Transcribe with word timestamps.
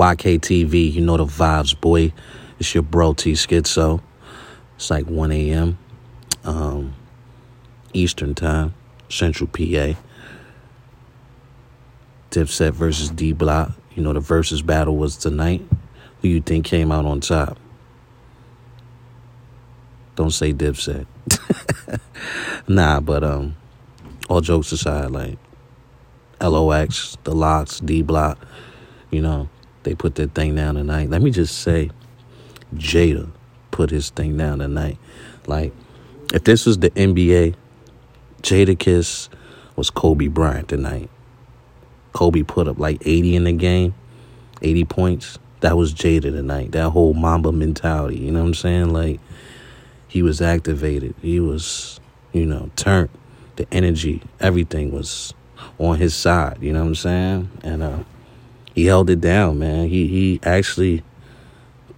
YKTV, 0.00 0.94
you 0.94 1.02
know 1.02 1.18
the 1.18 1.26
vibes, 1.26 1.78
boy. 1.78 2.10
It's 2.58 2.72
your 2.72 2.82
bro 2.82 3.12
T 3.12 3.32
Schizo. 3.32 4.00
It's 4.76 4.88
like 4.88 5.04
1 5.04 5.30
a.m. 5.30 5.76
Um, 6.42 6.94
Eastern 7.92 8.34
Time, 8.34 8.72
Central 9.10 9.46
PA. 9.46 10.00
Dipset 12.30 12.72
versus 12.72 13.10
D 13.10 13.34
Block. 13.34 13.72
You 13.94 14.02
know 14.02 14.14
the 14.14 14.20
versus 14.20 14.62
battle 14.62 14.96
was 14.96 15.18
tonight. 15.18 15.68
Who 16.22 16.28
you 16.28 16.40
think 16.40 16.64
came 16.64 16.90
out 16.90 17.04
on 17.04 17.20
top? 17.20 17.58
Don't 20.16 20.30
say 20.30 20.54
Dipset. 20.54 21.04
nah, 22.68 23.00
but 23.00 23.22
um, 23.22 23.54
all 24.30 24.40
jokes 24.40 24.72
aside, 24.72 25.10
like 25.10 25.36
LOX, 26.40 27.18
the 27.24 27.34
LOX, 27.34 27.80
D 27.80 28.00
Block, 28.00 28.38
you 29.10 29.20
know, 29.20 29.50
they 29.90 29.96
put 29.96 30.14
their 30.14 30.28
thing 30.28 30.54
down 30.54 30.76
tonight. 30.76 31.10
Let 31.10 31.20
me 31.20 31.32
just 31.32 31.62
say, 31.62 31.90
Jada 32.76 33.28
put 33.72 33.90
his 33.90 34.10
thing 34.10 34.36
down 34.36 34.60
tonight. 34.60 34.98
Like, 35.48 35.72
if 36.32 36.44
this 36.44 36.64
was 36.64 36.78
the 36.78 36.90
NBA, 36.90 37.56
Jadakiss 38.40 39.28
was 39.74 39.90
Kobe 39.90 40.28
Bryant 40.28 40.68
tonight. 40.68 41.10
Kobe 42.12 42.44
put 42.44 42.68
up 42.68 42.78
like 42.78 43.02
80 43.04 43.34
in 43.34 43.44
the 43.44 43.52
game, 43.52 43.92
80 44.62 44.84
points. 44.84 45.40
That 45.58 45.76
was 45.76 45.92
Jada 45.92 46.30
tonight. 46.30 46.70
That 46.70 46.90
whole 46.90 47.12
Mamba 47.12 47.50
mentality, 47.50 48.18
you 48.18 48.30
know 48.30 48.42
what 48.42 48.46
I'm 48.46 48.54
saying? 48.54 48.92
Like, 48.92 49.18
he 50.06 50.22
was 50.22 50.40
activated. 50.40 51.16
He 51.20 51.40
was, 51.40 51.98
you 52.32 52.46
know, 52.46 52.70
turned. 52.76 53.10
The 53.56 53.66
energy, 53.74 54.22
everything 54.38 54.92
was 54.92 55.34
on 55.78 55.98
his 55.98 56.14
side, 56.14 56.58
you 56.60 56.72
know 56.72 56.82
what 56.82 56.90
I'm 56.90 56.94
saying? 56.94 57.50
And 57.64 57.82
uh, 57.82 57.98
he 58.74 58.86
held 58.86 59.10
it 59.10 59.20
down, 59.20 59.58
man. 59.58 59.88
He 59.88 60.06
he 60.06 60.40
actually 60.42 61.02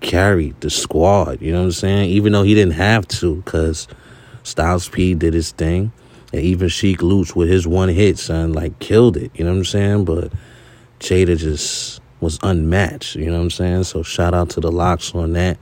carried 0.01 0.61
the 0.61 0.71
squad, 0.71 1.41
you 1.41 1.53
know 1.53 1.61
what 1.61 1.67
I'm 1.67 1.73
saying? 1.73 2.11
Even 2.11 2.33
though 2.33 2.43
he 2.43 2.55
didn't 2.55 2.75
have 2.75 3.07
to, 3.09 3.37
because 3.37 3.89
Styles 4.43 4.89
P 4.89 5.15
did 5.15 5.33
his 5.33 5.53
thing. 5.53 5.93
And 6.33 6.43
even 6.43 6.69
Sheek 6.69 7.03
Louch 7.03 7.37
with 7.37 7.49
his 7.49 7.67
one 7.67 7.89
hit, 7.89 8.19
son, 8.19 8.53
like 8.53 8.79
killed 8.79 9.17
it, 9.17 9.31
you 9.35 9.45
know 9.45 9.53
what 9.53 9.59
I'm 9.59 9.65
saying? 9.65 10.05
But 10.05 10.33
Jada 10.99 11.37
just 11.37 12.01
was 12.21 12.39
unmatched, 12.43 13.17
you 13.17 13.27
know 13.27 13.39
what 13.39 13.43
I'm 13.43 13.51
saying? 13.51 13.85
So 13.85 14.03
shout 14.03 14.35
out 14.35 14.51
to 14.51 14.61
the 14.61 14.73
LOX 14.73 15.15
on 15.15 15.33
that. 15.35 15.59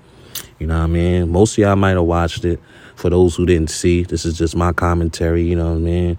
You 0.59 0.67
know 0.67 0.79
what 0.79 0.85
I 0.85 0.89
mean? 0.89 1.31
Most 1.31 1.55
of 1.55 1.59
y'all 1.59 1.77
might 1.77 1.91
have 1.91 2.05
watched 2.05 2.45
it. 2.45 2.61
For 2.95 3.09
those 3.09 3.35
who 3.35 3.47
didn't 3.47 3.71
see, 3.71 4.03
this 4.03 4.27
is 4.27 4.37
just 4.37 4.55
my 4.55 4.73
commentary, 4.73 5.43
you 5.43 5.57
know 5.57 5.71
what 5.71 5.77
I 5.77 5.81
mean? 5.81 6.19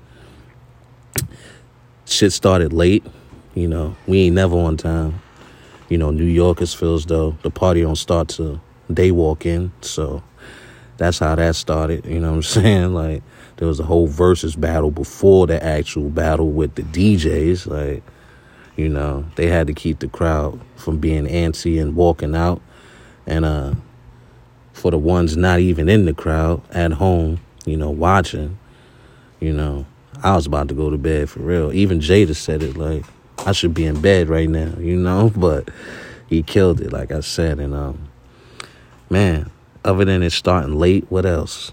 Shit 2.06 2.34
started 2.34 2.74
late, 2.74 3.06
you 3.54 3.68
know. 3.68 3.96
We 4.08 4.24
ain't 4.24 4.36
never 4.36 4.58
on 4.58 4.78
time. 4.78 5.22
You 5.90 5.98
know, 5.98 6.12
New 6.12 6.26
Yorkers 6.26 6.74
feels 6.74 7.06
though 7.06 7.38
the 7.42 7.50
party 7.50 7.82
don't 7.82 7.96
start 7.96 8.30
till 8.30 8.62
they 8.90 9.12
walk 9.12 9.46
in. 9.46 9.72
So 9.82 10.24
that's 10.98 11.20
how 11.20 11.36
that 11.36 11.56
started, 11.56 12.06
you 12.06 12.20
know 12.20 12.30
what 12.30 12.36
I'm 12.36 12.42
saying? 12.44 12.94
Like 12.94 13.24
there 13.58 13.68
was 13.68 13.80
a 13.80 13.84
whole 13.84 14.08
versus 14.08 14.56
battle 14.56 14.92
before 14.92 15.48
the 15.48 15.64
actual 15.64 16.10
battle 16.10 16.52
with 16.52 16.76
the 16.76 16.84
DJs. 16.84 17.68
Like, 17.68 18.04
you 18.76 18.88
know, 18.88 19.26
they 19.36 19.48
had 19.48 19.68
to 19.68 19.74
keep 19.74 20.00
the 20.00 20.08
crowd 20.08 20.60
from 20.76 21.00
being 21.00 21.26
antsy 21.26 21.82
and 21.82 21.96
walking 21.96 22.36
out. 22.36 22.62
And 23.26 23.46
uh 23.46 23.74
for 24.74 24.92
the 24.92 24.98
ones 24.98 25.36
not 25.36 25.60
even 25.60 25.90
in 25.90 26.06
the 26.06 26.14
crowd 26.14 26.62
at 26.72 26.94
home, 26.94 27.40
you 27.66 27.78
know, 27.78 27.92
watching, 27.92 28.58
you 29.40 29.54
know, 29.54 29.86
I 30.24 30.36
was 30.36 30.46
about 30.46 30.70
to 30.70 30.74
go 30.74 30.90
to 30.90 30.98
bed 30.98 31.30
for 31.30 31.40
real. 31.40 31.74
Even 31.74 32.00
Jada 32.00 32.36
said 32.36 32.64
it 32.64 32.78
like 32.78 33.04
I 33.40 33.52
should 33.54 33.74
be 33.74 33.86
in 33.86 34.02
bed 34.02 34.30
right 34.30 34.50
now, 34.50 34.74
you 34.80 34.96
know, 34.96 35.32
but 35.36 35.70
he 36.28 36.44
killed 36.44 36.82
it, 36.82 36.92
like 36.94 37.12
I 37.12 37.22
said. 37.22 37.60
And 37.60 37.74
um 37.74 38.08
man, 39.10 39.50
other 39.84 40.06
than 40.06 40.24
it 40.24 40.32
starting 40.32 40.76
late, 40.76 41.06
what 41.10 41.26
else? 41.26 41.72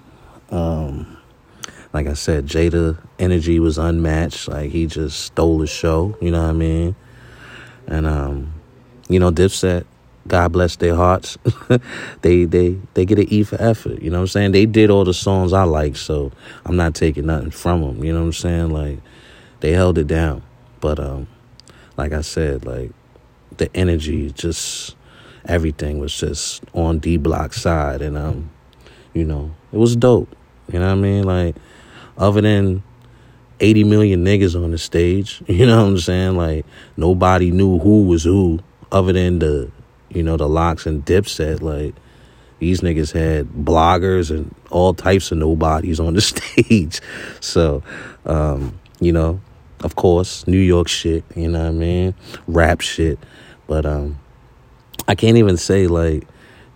Um 0.51 1.19
like 1.93 2.07
I 2.07 2.15
said, 2.15 2.47
Jada 2.47 2.99
energy 3.19 3.59
was 3.61 3.79
unmatched. 3.79 4.49
Like 4.49 4.71
he 4.71 4.87
just 4.87 5.21
stole 5.21 5.59
the 5.59 5.67
show, 5.67 6.17
you 6.21 6.31
know 6.31 6.43
what 6.43 6.51
I 6.51 6.53
mean? 6.53 6.97
And 7.87 8.07
um, 8.07 8.53
you 9.09 9.19
know, 9.19 9.31
Dipset, 9.31 9.85
God 10.27 10.53
bless 10.53 10.77
their 10.77 10.95
hearts. 10.95 11.39
they 12.23 12.45
they 12.45 12.77
they 12.95 13.07
get 13.07 13.19
an 13.19 13.33
E 13.33 13.43
for 13.43 13.61
effort. 13.61 14.03
You 14.03 14.11
know 14.11 14.19
what 14.19 14.23
I'm 14.23 14.29
saying? 14.29 14.53
They 14.53 14.67
did 14.67 14.91
all 14.91 15.05
the 15.05 15.15
songs 15.15 15.53
I 15.53 15.63
like, 15.65 15.97
so 15.97 16.31
I'm 16.67 16.77
not 16.77 16.95
taking 16.95 17.27
nothing 17.27 17.51
from 17.51 17.81
them. 17.81 18.05
You 18.05 18.13
know 18.13 18.21
what 18.21 18.27
I'm 18.27 18.33
saying? 18.35 18.71
Like 18.71 18.99
they 19.61 19.73
held 19.73 19.97
it 19.99 20.07
down, 20.07 20.43
but 20.81 21.01
um, 21.01 21.27
like 21.99 22.13
I 22.13 22.23
said, 22.23 22.65
like 22.65 22.93
the 23.59 23.75
energy, 23.77 24.31
just 24.31 24.97
everything 25.45 25.99
was 25.99 26.17
just 26.17 26.63
on 26.73 27.01
D 27.01 27.17
Block 27.17 27.53
side, 27.53 28.01
and 28.01 28.17
um, 28.17 28.51
you 29.13 29.25
know, 29.25 29.55
it 29.73 29.77
was 29.77 29.97
dope. 29.97 30.35
You 30.73 30.79
know 30.79 30.87
what 30.87 30.93
I 30.93 30.95
mean? 30.95 31.25
Like 31.25 31.57
other 32.17 32.41
than 32.41 32.83
80 33.61 33.85
million 33.85 34.25
niggas 34.25 34.55
on 34.55 34.71
the 34.71 34.79
stage, 34.79 35.43
you 35.49 35.67
know 35.67 35.83
what 35.83 35.91
I'm 35.91 35.99
saying? 35.99 36.37
Like 36.37 36.65
nobody 36.97 37.51
knew 37.51 37.79
who 37.79 38.05
was 38.05 38.25
who 38.25 38.61
other 38.91 39.13
than 39.13 39.41
the 39.41 39.71
you 40.11 40.23
know, 40.23 40.37
the 40.37 40.49
LOX 40.49 40.87
and 40.87 41.05
Dipset, 41.05 41.61
like 41.61 41.95
these 42.59 42.81
niggas 42.81 43.13
had 43.13 43.49
bloggers 43.49 44.31
and 44.31 44.55
all 44.71 44.95
types 44.95 45.31
of 45.31 45.39
nobodies 45.39 46.01
on 46.01 46.15
the 46.15 46.21
stage. 46.23 47.01
So, 47.41 47.83
um, 48.25 48.79
you 49.01 49.13
know, 49.13 49.41
of 49.81 49.97
course, 49.97 50.47
New 50.47 50.59
York 50.59 50.89
shit, 50.89 51.25
you 51.37 51.49
know 51.49 51.61
what 51.61 51.69
I 51.69 51.73
mean? 51.73 52.15
Rap 52.47 52.81
shit. 52.81 53.19
But 53.67 53.87
um 53.87 54.19
I 55.07 55.15
can't 55.15 55.39
even 55.39 55.57
say 55.57 55.87
like, 55.87 56.27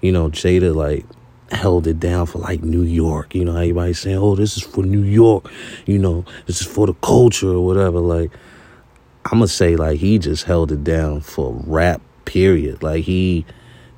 you 0.00 0.12
know, 0.12 0.28
Jada 0.28 0.74
like 0.74 1.04
held 1.52 1.86
it 1.86 2.00
down 2.00 2.26
for 2.26 2.38
like 2.38 2.62
New 2.62 2.82
York. 2.82 3.34
You 3.34 3.44
know, 3.44 3.56
everybody 3.56 3.92
saying, 3.92 4.16
"Oh, 4.16 4.34
this 4.34 4.56
is 4.56 4.62
for 4.62 4.82
New 4.82 5.02
York." 5.02 5.50
You 5.86 5.98
know, 5.98 6.24
this 6.46 6.60
is 6.60 6.66
for 6.66 6.86
the 6.86 6.94
culture 6.94 7.50
or 7.50 7.64
whatever. 7.64 8.00
Like, 8.00 8.30
I'm 9.26 9.38
gonna 9.38 9.48
say 9.48 9.76
like 9.76 9.98
he 9.98 10.18
just 10.18 10.44
held 10.44 10.72
it 10.72 10.82
down 10.84 11.20
for 11.20 11.52
rap 11.66 12.00
period. 12.24 12.82
Like 12.82 13.04
he, 13.04 13.44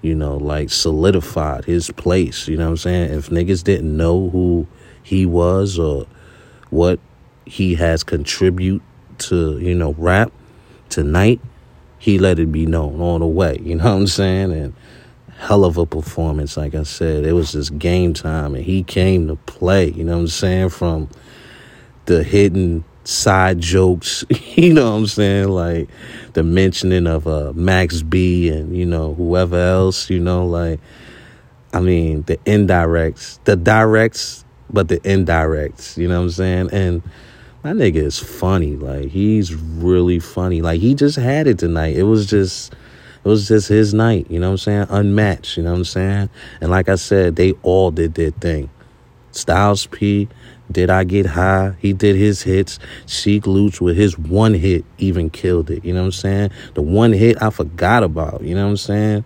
you 0.03 0.15
know, 0.15 0.37
like 0.37 0.71
solidified 0.71 1.65
his 1.65 1.91
place. 1.91 2.49
You 2.49 2.57
know 2.57 2.65
what 2.65 2.71
I'm 2.71 2.77
saying? 2.79 3.13
If 3.13 3.31
niggas 3.31 3.65
didn't 3.65 3.97
know 3.97 4.29
who 4.31 4.67
he 5.03 5.27
was 5.27 5.79
or 5.79 6.07
what 6.71 6.99
he 7.47 7.75
has 7.77 8.03
contribute 8.03 8.83
to, 9.21 9.59
you 9.59 9.75
know, 9.75 9.95
rap 9.99 10.33
tonight, 10.89 11.41
he 11.99 12.19
let 12.19 12.39
it 12.39 12.53
be 12.53 12.67
known 12.67 13.01
all 13.01 13.19
the 13.19 13.27
way. 13.27 13.59
You 13.63 13.77
know 13.77 13.85
what 13.85 14.01
I'm 14.01 14.07
saying? 14.07 14.53
And 14.53 14.75
hell 15.39 15.65
of 15.65 15.77
a 15.77 15.87
performance, 15.87 16.57
like 16.57 16.75
I 16.75 16.83
said. 16.83 17.25
It 17.25 17.33
was 17.33 17.53
just 17.53 17.79
game 17.79 18.15
time 18.15 18.55
and 18.55 18.65
he 18.65 18.83
came 18.83 19.29
to 19.29 19.37
play, 19.37 19.91
you 19.91 20.05
know 20.05 20.13
what 20.13 20.21
I'm 20.21 20.29
saying? 20.29 20.69
From 20.71 21.09
the 22.07 22.23
hidden 22.23 22.85
side 23.05 23.61
jokes, 23.61 24.25
you 24.55 24.73
know 24.73 24.91
what 24.91 24.97
I'm 24.97 25.07
saying? 25.07 25.49
Like 25.49 25.89
the 26.33 26.43
mentioning 26.43 27.07
of 27.07 27.27
uh, 27.27 27.53
Max 27.55 28.03
B 28.03 28.49
and, 28.49 28.77
you 28.77 28.87
know, 28.87 29.15
whoever 29.15 29.59
else, 29.59 30.09
you 30.11 30.21
know, 30.21 30.47
like, 30.47 30.81
I 31.73 31.81
mean, 31.81 32.23
the 32.23 32.37
indirects, 32.39 33.39
the 33.45 33.57
directs, 33.57 34.45
but 34.71 34.89
the 34.89 34.99
indirects, 35.01 35.97
you 35.97 36.09
know 36.09 36.19
what 36.19 36.25
I'm 36.25 36.31
saying? 36.31 36.71
And 36.73 37.03
my 37.65 37.73
nigga 37.73 37.97
is 37.97 38.19
funny. 38.19 38.77
Like, 38.77 39.09
he's 39.09 39.55
really 39.55 40.21
funny. 40.21 40.61
Like, 40.61 40.83
he 40.83 40.95
just 40.95 41.17
had 41.17 41.47
it 41.47 41.59
tonight. 41.59 41.97
It 41.97 42.03
was 42.03 42.27
just, 42.27 42.75
it 43.25 43.29
was 43.29 43.49
just 43.49 43.69
his 43.69 43.95
night, 43.95 44.31
you 44.31 44.39
know 44.39 44.49
what 44.49 44.53
I'm 44.53 44.59
saying? 44.59 44.87
Unmatched, 44.91 45.57
you 45.57 45.63
know 45.63 45.73
what 45.73 45.79
I'm 45.79 45.85
saying? 45.87 46.29
And 46.61 46.71
like 46.71 46.91
I 46.91 46.97
said, 46.97 47.37
they 47.37 47.53
all 47.63 47.91
did 47.91 48.15
their 48.15 48.33
thing. 48.33 48.69
Styles 49.33 49.87
P, 49.87 50.29
did 50.71 50.91
I 50.91 51.05
get 51.05 51.25
high? 51.25 51.75
He 51.79 51.95
did 51.95 52.17
his 52.17 52.43
hits. 52.43 52.79
Sheek 53.07 53.47
Louch 53.47 53.81
with 53.81 53.97
his 53.97 54.19
one 54.19 54.53
hit 54.53 54.85
even 54.99 55.31
killed 55.31 55.71
it. 55.71 55.87
You 55.87 55.95
know 55.95 56.01
what 56.01 56.07
I'm 56.07 56.13
saying? 56.13 56.51
The 56.75 56.83
one 56.83 57.15
hit 57.15 57.43
I 57.43 57.49
forgot 57.49 58.03
about. 58.03 58.43
You 58.43 58.55
know 58.55 58.65
what 58.65 58.73
I'm 58.73 58.77
saying? 58.77 59.25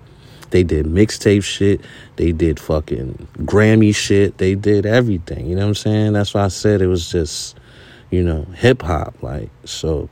They 0.50 0.62
did 0.62 0.86
mixtape 0.86 1.42
shit. 1.42 1.80
They 2.16 2.30
did 2.30 2.58
fucking 2.60 3.28
Grammy 3.38 3.94
shit. 3.94 4.38
They 4.38 4.54
did 4.54 4.86
everything. 4.86 5.46
You 5.46 5.56
know 5.56 5.62
what 5.62 5.68
I'm 5.68 5.74
saying? 5.74 6.12
That's 6.12 6.32
why 6.32 6.44
I 6.44 6.48
said 6.48 6.80
it 6.80 6.86
was 6.86 7.10
just, 7.10 7.58
you 8.10 8.22
know, 8.22 8.44
hip 8.54 8.82
hop. 8.82 9.22
Like, 9.22 9.50
so 9.64 10.08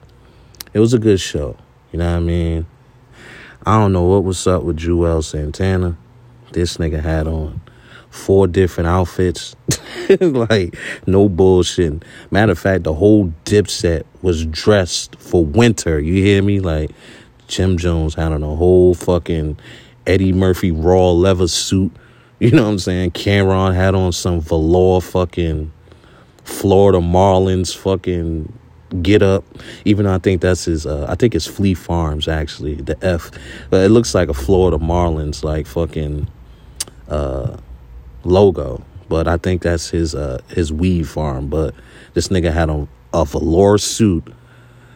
it 0.73 0.81
was 0.81 0.95
a 0.95 0.99
good 0.99 1.21
show. 1.21 1.57
You 1.93 1.99
know 1.99 2.11
what 2.13 2.19
I 2.19 2.21
mean? 2.21 2.67
I 3.65 3.79
don't 3.79 3.93
know 3.93 4.05
what 4.05 4.25
was 4.25 4.47
up 4.47 4.63
with 4.63 4.79
Juelz 4.79 5.25
Santana. 5.25 5.97
This 6.53 6.77
nigga 6.77 7.03
had 7.03 7.27
on 7.27 7.61
four 8.11 8.47
different 8.47 8.89
outfits. 8.89 9.57
like, 10.21 10.77
no 11.07 11.29
bullshit. 11.29 12.05
Matter 12.31 12.53
of 12.53 12.59
fact, 12.59 12.85
the 12.85 12.95
whole 12.95 13.33
dipset 13.45 14.05
was 14.23 14.47
dressed 14.47 15.17
for 15.17 15.45
winter. 15.45 15.99
You 16.01 16.23
hear 16.23 16.43
me? 16.43 16.61
Like, 16.61 16.91
Jim 17.49 17.79
Jones 17.79 18.15
had 18.15 18.33
on 18.33 18.43
a 18.43 18.57
whole 18.57 18.95
fucking 18.95 19.59
Eddie 20.07 20.33
Murphy 20.33 20.71
raw 20.71 21.11
leather 21.11 21.49
suit. 21.49 21.93
You 22.39 22.51
know 22.51 22.65
what 22.65 22.69
I'm 22.69 22.79
saying? 22.79 23.13
Cam'ron 23.13 23.75
had 23.75 23.95
on 23.95 24.13
some 24.13 24.43
velour 24.43 25.01
fucking 25.01 25.73
Florida 26.47 26.99
Marlins 26.99 27.77
fucking 27.77 28.51
Get 29.03 29.21
Up. 29.21 29.45
Even 29.85 30.07
though 30.07 30.15
I 30.15 30.19
think 30.19 30.41
that's 30.41 30.65
his, 30.65 30.87
uh, 30.87 31.07
I 31.09 31.17
think 31.17 31.35
it's 31.35 31.47
Flea 31.47 31.75
Farms 31.75 32.29
actually. 32.29 32.77
The 32.77 32.97
F, 33.05 33.33
but 33.69 33.85
it 33.85 33.89
looks 33.89 34.15
like 34.15 34.29
a 34.29 34.35
Florida 34.35 34.79
Marlins 34.79 35.43
like 35.43 35.67
fucking 35.67 36.29
uh, 37.09 37.57
logo. 38.25 38.83
But 39.09 39.27
I 39.29 39.37
think 39.39 39.63
that's 39.63 39.91
his 39.91 40.15
uh, 40.15 40.41
his 40.49 40.73
weed 40.73 41.09
farm. 41.09 41.49
But 41.49 41.75
this 42.15 42.29
nigga 42.29 42.53
had 42.53 42.71
on 42.71 42.89
a 43.13 43.25
velour 43.25 43.77
suit. 43.79 44.33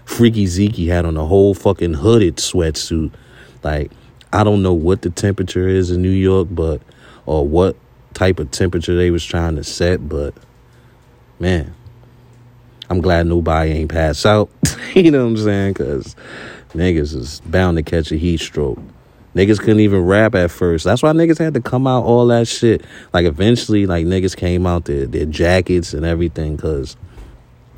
Freaky 0.05 0.47
Zeke 0.47 0.89
had 0.89 1.05
on 1.05 1.17
a 1.17 1.27
whole 1.27 1.55
fucking 1.55 1.95
hooded 1.95 2.37
sweatsuit. 2.37 3.13
Like 3.65 3.91
I 4.33 4.45
don't 4.45 4.63
know 4.63 4.73
what 4.73 5.03
the 5.03 5.11
temperature 5.11 5.67
is 5.67 5.91
in 5.91 6.01
New 6.01 6.11
York, 6.11 6.47
but 6.51 6.81
or 7.27 7.47
what 7.47 7.77
type 8.15 8.39
of 8.39 8.53
temperature 8.53 8.97
they 8.97 9.11
was 9.11 9.25
trying 9.25 9.57
to 9.57 9.65
set, 9.65 10.09
but 10.09 10.33
man, 11.41 11.75
I'm 12.89 13.01
glad 13.01 13.27
nobody 13.27 13.73
ain't 13.73 13.91
passed 13.91 14.25
out. 14.27 14.51
you 14.95 15.11
know 15.11 15.25
what 15.25 15.31
I'm 15.31 15.37
saying? 15.39 15.75
Cause 15.75 16.15
niggas 16.75 17.15
is 17.15 17.41
bound 17.41 17.79
to 17.79 17.83
catch 17.83 18.13
a 18.13 18.17
heat 18.17 18.41
stroke. 18.41 18.79
Niggas 19.35 19.59
couldn't 19.59 19.81
even 19.81 20.01
rap 20.01 20.35
at 20.35 20.51
first. 20.51 20.85
That's 20.85 21.03
why 21.03 21.13
niggas 21.13 21.39
had 21.39 21.55
to 21.55 21.61
come 21.61 21.87
out 21.87 22.05
all 22.05 22.27
that 22.27 22.49
shit. 22.49 22.85
Like 23.13 23.27
eventually, 23.27 23.87
like 23.87 24.07
niggas 24.07 24.37
came 24.37 24.67
out 24.67 24.85
their 24.85 25.07
their 25.07 25.25
jackets 25.25 25.95
and 25.95 26.05
everything, 26.05 26.57
cause 26.57 26.97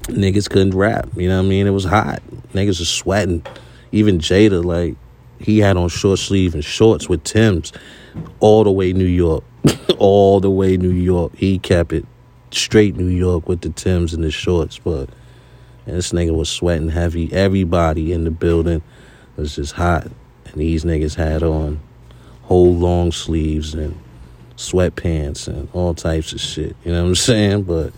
niggas 0.04 0.50
couldn't 0.50 0.74
rap. 0.74 1.08
You 1.16 1.28
know 1.28 1.38
what 1.38 1.46
I 1.46 1.48
mean? 1.48 1.66
It 1.66 1.70
was 1.70 1.84
hot. 1.84 2.22
Niggas 2.52 2.80
was 2.80 2.88
sweating. 2.88 3.44
Even 3.92 4.18
Jada, 4.18 4.64
like 4.64 4.96
he 5.38 5.58
had 5.58 5.76
on 5.76 5.90
short 5.90 6.18
sleeve 6.18 6.54
and 6.54 6.64
shorts 6.64 7.08
with 7.08 7.22
Tim's 7.22 7.72
all 8.40 8.64
the 8.64 8.72
way 8.72 8.94
New 8.94 9.04
York. 9.04 9.44
all 9.98 10.40
the 10.40 10.50
way 10.50 10.78
New 10.78 10.90
York. 10.90 11.36
He 11.36 11.58
kept 11.58 11.92
it 11.92 12.06
straight 12.54 12.96
New 12.96 13.06
York 13.06 13.48
with 13.48 13.60
the 13.60 13.70
Tims 13.70 14.14
and 14.14 14.24
the 14.24 14.30
shorts, 14.30 14.78
but 14.78 15.08
and 15.86 15.96
this 15.96 16.12
nigga 16.12 16.34
was 16.34 16.48
sweating 16.48 16.90
heavy. 16.90 17.32
Everybody 17.32 18.12
in 18.12 18.24
the 18.24 18.30
building 18.30 18.82
was 19.36 19.56
just 19.56 19.72
hot. 19.72 20.04
And 20.04 20.54
these 20.54 20.84
niggas 20.84 21.16
had 21.16 21.42
on 21.42 21.80
whole 22.42 22.74
long 22.74 23.10
sleeves 23.10 23.74
and 23.74 23.98
sweatpants 24.56 25.48
and 25.48 25.68
all 25.72 25.94
types 25.94 26.32
of 26.32 26.40
shit. 26.40 26.76
You 26.84 26.92
know 26.92 27.02
what 27.02 27.08
I'm 27.08 27.14
saying? 27.16 27.62
But 27.64 27.92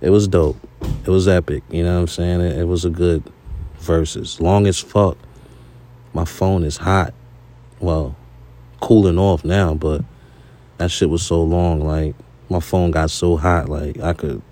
it 0.00 0.10
was 0.10 0.26
dope. 0.26 0.56
It 1.04 1.10
was 1.10 1.28
epic. 1.28 1.62
You 1.70 1.84
know 1.84 1.94
what 1.94 2.00
I'm 2.00 2.08
saying? 2.08 2.40
It, 2.40 2.58
it 2.58 2.64
was 2.64 2.84
a 2.84 2.90
good 2.90 3.22
verses. 3.78 4.40
Long 4.40 4.66
as 4.66 4.80
fuck. 4.80 5.16
My 6.12 6.24
phone 6.24 6.64
is 6.64 6.78
hot. 6.78 7.12
Well, 7.78 8.16
cooling 8.80 9.18
off 9.18 9.44
now, 9.44 9.74
but 9.74 10.02
that 10.78 10.90
shit 10.90 11.10
was 11.10 11.22
so 11.22 11.42
long. 11.42 11.80
Like 11.80 12.14
my 12.48 12.60
phone 12.60 12.90
got 12.90 13.10
so 13.10 13.36
hot, 13.36 13.68
like 13.68 13.98
I 14.00 14.12
could 14.12 14.42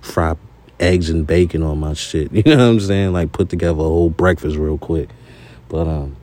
fry 0.00 0.36
eggs 0.80 1.10
and 1.10 1.26
bacon 1.26 1.62
on 1.62 1.78
my 1.78 1.94
shit. 1.94 2.32
You 2.32 2.42
know 2.44 2.56
what 2.56 2.72
I'm 2.72 2.80
saying? 2.80 3.12
Like 3.12 3.32
put 3.32 3.48
together 3.48 3.80
a 3.80 3.84
whole 3.84 4.10
breakfast 4.10 4.56
real 4.56 4.78
quick. 4.78 5.08
But 5.68 5.86
um, 5.86 6.16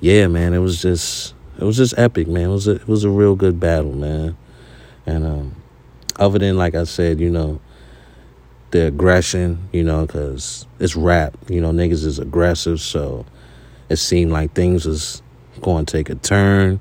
yeah, 0.00 0.26
man, 0.26 0.54
it 0.54 0.58
was 0.58 0.80
just 0.80 1.34
it 1.58 1.64
was 1.64 1.76
just 1.76 1.94
epic, 1.98 2.28
man. 2.28 2.50
It 2.50 2.52
was 2.52 2.68
a, 2.68 2.72
it 2.72 2.88
was 2.88 3.04
a 3.04 3.10
real 3.10 3.36
good 3.36 3.60
battle, 3.60 3.92
man. 3.92 4.36
And 5.06 5.24
um, 5.24 5.54
other 6.16 6.38
than 6.38 6.56
like 6.56 6.74
I 6.74 6.84
said, 6.84 7.20
you 7.20 7.30
know, 7.30 7.60
the 8.70 8.86
aggression, 8.88 9.68
you 9.72 9.84
know, 9.84 10.06
because 10.06 10.66
it's 10.78 10.96
rap. 10.96 11.36
You 11.48 11.60
know, 11.60 11.70
niggas 11.70 12.04
is 12.04 12.18
aggressive, 12.18 12.80
so 12.80 13.24
it 13.88 13.96
seemed 13.96 14.32
like 14.32 14.52
things 14.52 14.86
was 14.86 15.22
going 15.60 15.86
to 15.86 15.92
take 15.92 16.10
a 16.10 16.14
turn. 16.14 16.80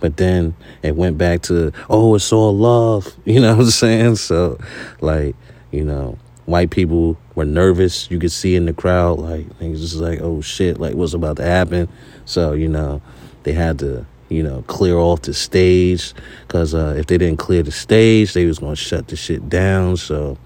But 0.00 0.16
then 0.16 0.54
it 0.82 0.96
went 0.96 1.18
back 1.18 1.42
to, 1.42 1.72
oh, 1.88 2.14
it's 2.14 2.32
all 2.32 2.56
love. 2.56 3.14
You 3.24 3.40
know 3.40 3.56
what 3.56 3.64
I'm 3.64 3.70
saying? 3.70 4.16
So, 4.16 4.58
like, 5.00 5.34
you 5.70 5.84
know, 5.84 6.18
white 6.46 6.70
people 6.70 7.18
were 7.34 7.44
nervous. 7.44 8.10
You 8.10 8.18
could 8.18 8.32
see 8.32 8.56
in 8.56 8.66
the 8.66 8.72
crowd, 8.72 9.18
like, 9.18 9.56
things 9.58 9.80
just 9.80 9.96
like, 9.96 10.20
oh 10.20 10.40
shit, 10.40 10.78
like, 10.78 10.94
what's 10.94 11.12
about 11.12 11.36
to 11.38 11.44
happen? 11.44 11.88
So, 12.24 12.52
you 12.52 12.68
know, 12.68 13.02
they 13.42 13.52
had 13.52 13.78
to, 13.80 14.06
you 14.28 14.42
know, 14.42 14.62
clear 14.68 14.96
off 14.96 15.22
the 15.22 15.34
stage. 15.34 16.14
Because 16.46 16.74
uh, 16.74 16.94
if 16.96 17.06
they 17.06 17.18
didn't 17.18 17.38
clear 17.38 17.62
the 17.62 17.72
stage, 17.72 18.32
they 18.32 18.46
was 18.46 18.58
going 18.58 18.74
to 18.74 18.80
shut 18.80 19.08
the 19.08 19.16
shit 19.16 19.48
down. 19.48 19.96
So, 19.96 20.38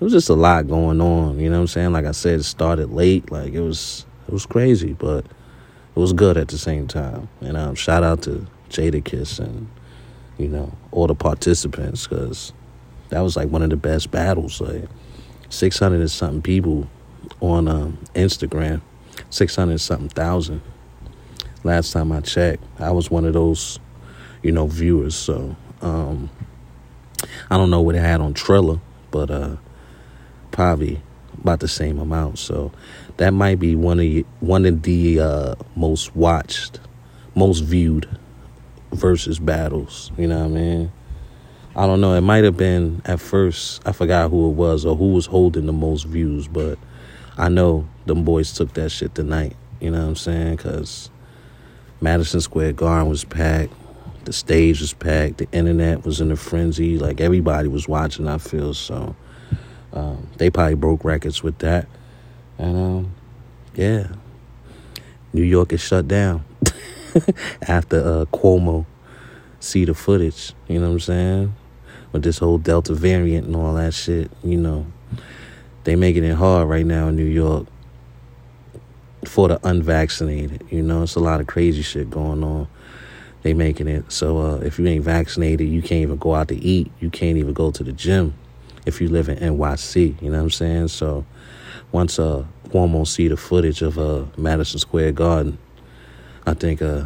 it 0.00 0.02
was 0.04 0.12
just 0.12 0.28
a 0.28 0.34
lot 0.34 0.66
going 0.66 1.00
on. 1.00 1.38
You 1.38 1.50
know 1.50 1.56
what 1.56 1.62
I'm 1.62 1.66
saying? 1.68 1.92
Like 1.92 2.04
I 2.04 2.12
said, 2.12 2.40
it 2.40 2.44
started 2.44 2.90
late. 2.90 3.30
Like, 3.30 3.52
it 3.52 3.60
was, 3.60 4.06
it 4.26 4.32
was 4.32 4.46
crazy, 4.46 4.92
but 4.92 5.24
it 5.24 6.00
was 6.00 6.12
good 6.12 6.36
at 6.36 6.48
the 6.48 6.58
same 6.58 6.88
time. 6.88 7.28
And 7.40 7.56
um, 7.56 7.74
shout 7.74 8.02
out 8.02 8.22
to 8.22 8.46
Jadakiss 8.74 9.38
and 9.38 9.68
you 10.38 10.48
know 10.48 10.72
all 10.90 11.06
the 11.06 11.14
participants 11.14 12.06
because 12.06 12.52
that 13.10 13.20
was 13.20 13.36
like 13.36 13.48
one 13.48 13.62
of 13.62 13.70
the 13.70 13.76
best 13.76 14.10
battles. 14.10 14.60
Like 14.60 14.84
six 15.48 15.78
hundred 15.78 16.00
and 16.00 16.10
something 16.10 16.42
people 16.42 16.88
on 17.40 17.68
um, 17.68 17.98
Instagram, 18.14 18.80
six 19.30 19.56
hundred 19.56 19.80
something 19.80 20.08
thousand. 20.08 20.62
Last 21.62 21.92
time 21.92 22.12
I 22.12 22.20
checked, 22.20 22.62
I 22.78 22.90
was 22.90 23.10
one 23.10 23.24
of 23.24 23.32
those, 23.32 23.78
you 24.42 24.52
know, 24.52 24.66
viewers. 24.66 25.14
So 25.14 25.56
um, 25.80 26.28
I 27.50 27.56
don't 27.56 27.70
know 27.70 27.80
what 27.80 27.94
it 27.94 28.00
had 28.00 28.20
on 28.20 28.34
Triller, 28.34 28.80
but 29.10 29.30
uh, 29.30 29.56
probably 30.50 31.00
about 31.38 31.60
the 31.60 31.68
same 31.68 31.98
amount. 31.98 32.38
So 32.38 32.72
that 33.16 33.30
might 33.32 33.58
be 33.58 33.76
one 33.76 34.00
of 34.00 34.24
one 34.40 34.66
of 34.66 34.82
the 34.82 35.20
uh, 35.20 35.54
most 35.76 36.14
watched, 36.16 36.80
most 37.34 37.60
viewed 37.60 38.08
versus 38.94 39.38
battles. 39.38 40.10
You 40.16 40.28
know 40.28 40.38
what 40.38 40.46
I 40.46 40.48
mean? 40.48 40.92
I 41.76 41.86
don't 41.86 42.00
know. 42.00 42.14
It 42.14 42.20
might 42.20 42.44
have 42.44 42.56
been 42.56 43.02
at 43.04 43.20
first. 43.20 43.86
I 43.86 43.92
forgot 43.92 44.30
who 44.30 44.48
it 44.48 44.52
was 44.54 44.86
or 44.86 44.94
who 44.94 45.12
was 45.12 45.26
holding 45.26 45.66
the 45.66 45.72
most 45.72 46.04
views, 46.04 46.46
but 46.46 46.78
I 47.36 47.48
know 47.48 47.86
them 48.06 48.24
boys 48.24 48.52
took 48.52 48.74
that 48.74 48.90
shit 48.90 49.14
tonight. 49.14 49.56
You 49.80 49.90
know 49.90 50.00
what 50.00 50.08
I'm 50.08 50.16
saying? 50.16 50.56
Because 50.56 51.10
Madison 52.00 52.40
Square 52.40 52.74
Garden 52.74 53.08
was 53.08 53.24
packed. 53.24 53.72
The 54.24 54.32
stage 54.32 54.80
was 54.80 54.94
packed. 54.94 55.38
The 55.38 55.48
internet 55.50 56.04
was 56.04 56.20
in 56.20 56.30
a 56.30 56.36
frenzy. 56.36 56.96
Like 56.96 57.20
everybody 57.20 57.68
was 57.68 57.88
watching. 57.88 58.28
I 58.28 58.38
feel 58.38 58.72
so. 58.72 59.16
Um, 59.92 60.28
they 60.38 60.50
probably 60.50 60.74
broke 60.74 61.04
records 61.04 61.42
with 61.42 61.58
that, 61.58 61.86
and 62.58 62.76
um, 62.76 63.14
yeah, 63.74 64.08
New 65.32 65.42
York 65.42 65.72
is 65.72 65.80
shut 65.80 66.08
down. 66.08 66.44
after 67.68 67.98
uh, 67.98 68.24
Cuomo 68.26 68.86
see 69.60 69.84
the 69.84 69.94
footage. 69.94 70.52
You 70.68 70.80
know 70.80 70.88
what 70.88 70.94
I'm 70.94 71.00
saying? 71.00 71.54
With 72.12 72.22
this 72.22 72.38
whole 72.38 72.58
Delta 72.58 72.94
variant 72.94 73.46
and 73.46 73.56
all 73.56 73.74
that 73.74 73.94
shit, 73.94 74.30
you 74.42 74.56
know, 74.56 74.86
they 75.84 75.96
making 75.96 76.24
it 76.24 76.34
hard 76.34 76.68
right 76.68 76.86
now 76.86 77.08
in 77.08 77.16
New 77.16 77.24
York 77.24 77.66
for 79.26 79.48
the 79.48 79.58
unvaccinated. 79.66 80.64
You 80.70 80.82
know, 80.82 81.02
it's 81.02 81.16
a 81.16 81.20
lot 81.20 81.40
of 81.40 81.46
crazy 81.46 81.82
shit 81.82 82.10
going 82.10 82.44
on. 82.44 82.68
They 83.42 83.52
making 83.52 83.88
it 83.88 84.10
so 84.10 84.38
uh, 84.38 84.56
if 84.60 84.78
you 84.78 84.86
ain't 84.86 85.04
vaccinated, 85.04 85.68
you 85.68 85.82
can't 85.82 86.02
even 86.02 86.16
go 86.16 86.34
out 86.34 86.48
to 86.48 86.56
eat. 86.56 86.90
You 87.00 87.10
can't 87.10 87.36
even 87.36 87.52
go 87.52 87.70
to 87.70 87.84
the 87.84 87.92
gym 87.92 88.34
if 88.86 89.00
you 89.00 89.08
live 89.08 89.28
in 89.28 89.38
NYC. 89.38 90.20
You 90.22 90.30
know 90.30 90.38
what 90.38 90.44
I'm 90.44 90.50
saying? 90.50 90.88
So 90.88 91.26
once 91.92 92.18
uh, 92.18 92.44
Cuomo 92.68 93.06
see 93.06 93.28
the 93.28 93.36
footage 93.36 93.82
of 93.82 93.98
uh, 93.98 94.24
Madison 94.38 94.78
Square 94.78 95.12
Garden 95.12 95.58
I 96.46 96.54
think 96.54 96.82
uh, 96.82 97.04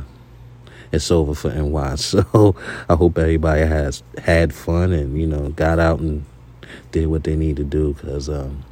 it's 0.93 1.11
over 1.11 1.35
for 1.35 1.51
NY. 1.51 1.95
So 1.97 2.57
I 2.89 2.95
hope 2.95 3.19
everybody 3.19 3.63
has 3.63 4.03
had 4.19 4.55
fun 4.55 4.93
and 4.93 5.21
you 5.21 5.27
know 5.27 5.51
got 5.51 5.79
out 5.79 6.01
and 6.01 6.25
did 6.93 7.07
what 7.07 7.25
they 7.25 7.37
need 7.37 7.57
to 7.57 7.65
do 7.65 7.95
because 7.95 8.29
um, 8.29 8.65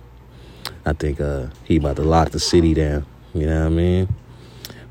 I 0.84 0.92
think 0.92 1.20
uh, 1.20 1.48
he 1.64 1.76
about 1.76 1.96
to 1.96 2.02
lock 2.02 2.30
the 2.30 2.40
city 2.40 2.74
down. 2.74 3.06
You 3.34 3.46
know 3.46 3.60
what 3.60 3.66
I 3.66 3.70
mean? 3.70 4.08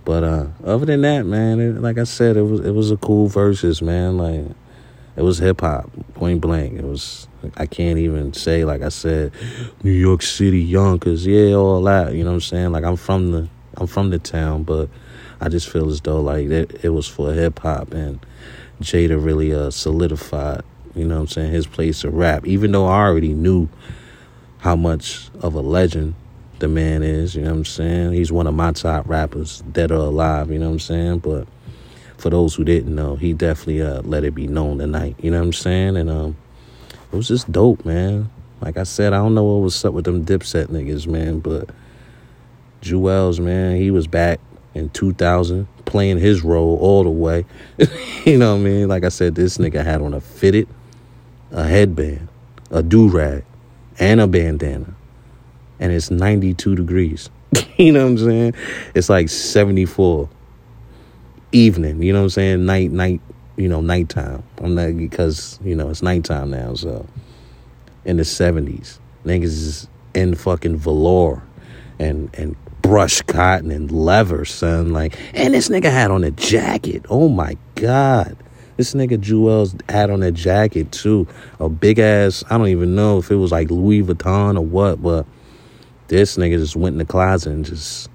But 0.03 0.23
uh, 0.23 0.47
other 0.63 0.85
than 0.85 1.01
that, 1.01 1.25
man, 1.25 1.59
it, 1.59 1.81
like 1.81 1.97
I 1.97 2.03
said, 2.03 2.37
it 2.37 2.43
was 2.43 2.59
it 2.61 2.71
was 2.71 2.91
a 2.91 2.97
cool 2.97 3.27
verses, 3.27 3.81
man. 3.81 4.17
Like 4.17 4.55
it 5.15 5.23
was 5.23 5.39
hip 5.39 5.61
hop, 5.61 5.89
point 6.13 6.41
blank. 6.41 6.73
It 6.73 6.83
was 6.83 7.27
I 7.57 7.65
can't 7.65 7.97
even 7.97 8.33
say 8.33 8.65
like 8.65 8.81
I 8.81 8.89
said, 8.89 9.31
New 9.83 9.91
York 9.91 10.21
City, 10.21 10.61
Yonkers, 10.61 11.25
yeah, 11.25 11.53
all 11.55 11.81
that. 11.83 12.13
You 12.13 12.23
know 12.23 12.31
what 12.31 12.35
I'm 12.35 12.41
saying? 12.41 12.71
Like 12.71 12.83
I'm 12.83 12.97
from 12.97 13.31
the 13.31 13.49
I'm 13.77 13.87
from 13.87 14.11
the 14.11 14.19
town, 14.19 14.63
but 14.63 14.89
I 15.41 15.49
just 15.49 15.69
feel 15.69 15.89
as 15.89 16.01
though 16.01 16.21
like 16.21 16.47
it, 16.47 16.79
it 16.83 16.89
was 16.89 17.07
for 17.07 17.33
hip 17.33 17.59
hop 17.59 17.93
and 17.93 18.25
Jada 18.81 19.23
really 19.23 19.53
uh, 19.53 19.69
solidified, 19.69 20.61
you 20.95 21.05
know 21.05 21.15
what 21.15 21.21
I'm 21.21 21.27
saying, 21.27 21.51
his 21.51 21.67
place 21.67 22.01
to 22.01 22.09
rap. 22.09 22.45
Even 22.45 22.71
though 22.71 22.87
I 22.87 22.99
already 23.05 23.33
knew 23.33 23.69
how 24.59 24.75
much 24.75 25.29
of 25.41 25.53
a 25.53 25.61
legend 25.61 26.15
the 26.59 26.67
man 26.67 27.03
is, 27.03 27.35
you 27.35 27.41
know 27.41 27.51
what 27.51 27.57
I'm 27.57 27.65
saying? 27.65 28.13
He's 28.13 28.31
one 28.31 28.47
of 28.47 28.53
my 28.53 28.71
top 28.71 29.07
rappers, 29.07 29.61
dead 29.71 29.91
or 29.91 29.95
alive, 29.95 30.51
you 30.51 30.59
know 30.59 30.67
what 30.67 30.73
I'm 30.73 30.79
saying? 30.79 31.19
But 31.19 31.47
for 32.17 32.29
those 32.29 32.55
who 32.55 32.63
didn't 32.63 32.93
know, 32.93 33.15
he 33.15 33.33
definitely 33.33 33.81
uh, 33.81 34.01
let 34.01 34.23
it 34.23 34.35
be 34.35 34.47
known 34.47 34.79
tonight, 34.79 35.15
you 35.19 35.31
know 35.31 35.39
what 35.39 35.45
I'm 35.45 35.53
saying? 35.53 35.97
And 35.97 36.09
um, 36.09 36.37
it 37.11 37.15
was 37.15 37.27
just 37.27 37.51
dope, 37.51 37.85
man. 37.85 38.29
Like 38.61 38.77
I 38.77 38.83
said, 38.83 39.13
I 39.13 39.17
don't 39.17 39.35
know 39.35 39.43
what 39.43 39.61
was 39.61 39.83
up 39.85 39.93
with 39.93 40.05
them 40.05 40.25
dipset 40.25 40.67
niggas, 40.67 41.07
man, 41.07 41.39
but 41.39 41.69
Juelz, 42.81 43.39
man, 43.39 43.77
he 43.77 43.91
was 43.91 44.07
back 44.07 44.39
in 44.75 44.89
2000 44.89 45.67
playing 45.85 46.19
his 46.19 46.43
role 46.43 46.77
all 46.79 47.03
the 47.03 47.09
way. 47.09 47.45
you 48.25 48.37
know 48.37 48.53
what 48.55 48.61
I 48.61 48.63
mean? 48.63 48.87
Like 48.87 49.03
I 49.03 49.09
said, 49.09 49.33
this 49.33 49.57
nigga 49.57 49.83
had 49.83 50.01
on 50.01 50.13
a 50.13 50.21
fitted, 50.21 50.67
a 51.51 51.65
headband, 51.65 52.27
a 52.69 52.83
do 52.83 53.07
rag, 53.07 53.43
and 53.97 54.19
a 54.19 54.27
bandana. 54.27 54.93
and 55.79 55.91
it's 55.91 56.11
92 56.11 56.75
degrees. 56.75 57.29
you 57.77 57.91
know 57.91 58.03
what 58.03 58.11
I'm 58.11 58.17
saying? 58.17 58.53
It's 58.93 59.09
like 59.09 59.29
74 59.29 60.29
evening, 61.51 62.03
you 62.03 62.11
know 62.11 62.19
what 62.19 62.23
I'm 62.25 62.29
saying? 62.29 62.65
Night, 62.65 62.91
night, 62.91 63.21
you 63.55 63.69
know, 63.69 63.81
nighttime. 63.81 64.43
I'm 64.57 64.75
not 64.75 64.97
because, 64.97 65.59
you 65.63 65.75
know, 65.75 65.89
it's 65.89 66.01
nighttime 66.01 66.49
now, 66.51 66.73
so 66.75 67.07
in 68.03 68.17
the 68.17 68.23
70s. 68.23 68.99
Niggas 69.25 69.43
is 69.43 69.87
in 70.13 70.35
fucking 70.35 70.77
velour 70.77 71.43
and 71.99 72.29
and 72.35 72.55
brush 72.85 73.21
cotton 73.23 73.71
and 73.71 73.91
leather, 73.91 74.45
son. 74.45 74.93
Like, 74.93 75.17
and 75.33 75.53
this 75.53 75.69
nigga 75.69 75.91
had 75.91 76.11
on 76.11 76.23
a 76.23 76.31
jacket. 76.31 77.05
Oh 77.09 77.27
my 77.27 77.57
god. 77.75 78.37
This 78.77 78.93
nigga 78.93 79.17
Juelz 79.17 79.89
had 79.89 80.09
on 80.09 80.21
a 80.21 80.31
jacket 80.31 80.91
too. 80.91 81.27
A 81.59 81.69
big 81.69 81.97
ass, 81.97 82.43
I 82.49 82.57
don't 82.57 82.67
even 82.67 82.95
know 82.95 83.17
if 83.17 83.31
it 83.31 83.35
was 83.35 83.51
like 83.51 83.71
Louis 83.71 84.03
Vuitton 84.03 84.57
or 84.57 84.61
what, 84.61 85.01
but 85.01 85.25
this 86.07 86.37
nigga 86.37 86.57
just 86.57 86.75
went 86.75 86.93
in 86.93 86.97
the 86.99 87.05
closet 87.05 87.53
and 87.53 87.65
just 87.65 88.09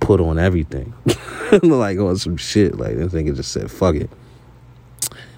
put 0.00 0.20
on 0.20 0.38
everything. 0.38 0.94
like 1.62 1.98
on 1.98 2.16
some 2.16 2.36
shit. 2.36 2.78
Like 2.78 2.96
this 2.96 3.12
nigga 3.12 3.36
just 3.36 3.52
said, 3.52 3.70
fuck 3.70 3.96
it. 3.96 4.10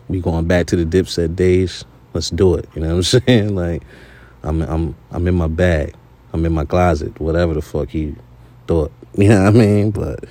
We 0.09 0.21
going 0.21 0.47
back 0.47 0.67
to 0.67 0.77
the 0.77 0.85
dipset 0.85 1.35
days. 1.35 1.85
Let's 2.12 2.31
do 2.31 2.55
it. 2.55 2.69
You 2.75 2.83
know 2.83 2.89
what 2.89 2.97
I'm 2.97 3.03
saying? 3.27 3.55
Like 3.55 3.83
I'm 4.43 4.62
I'm 4.62 4.95
I'm 5.11 5.27
in 5.27 5.35
my 5.35 5.49
bag. 5.49 5.95
I'm 6.33 6.45
in 6.45 6.53
my 6.53 6.65
closet. 6.65 7.19
Whatever 7.21 7.55
the 7.55 7.62
fuck 7.62 7.89
he 7.89 8.15
thought. 8.71 8.93
You 9.19 9.29
know 9.29 9.43
what 9.43 9.57
I 9.57 9.59
mean? 9.59 9.91
But 9.91 10.23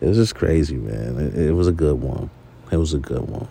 it 0.00 0.06
was 0.06 0.16
just 0.16 0.36
crazy, 0.36 0.76
man. 0.76 1.18
It, 1.18 1.48
it 1.48 1.52
was 1.52 1.66
a 1.66 1.72
good 1.72 2.00
one. 2.00 2.30
It 2.70 2.76
was 2.76 2.94
a 2.94 2.98
good 2.98 3.28
one. 3.28 3.48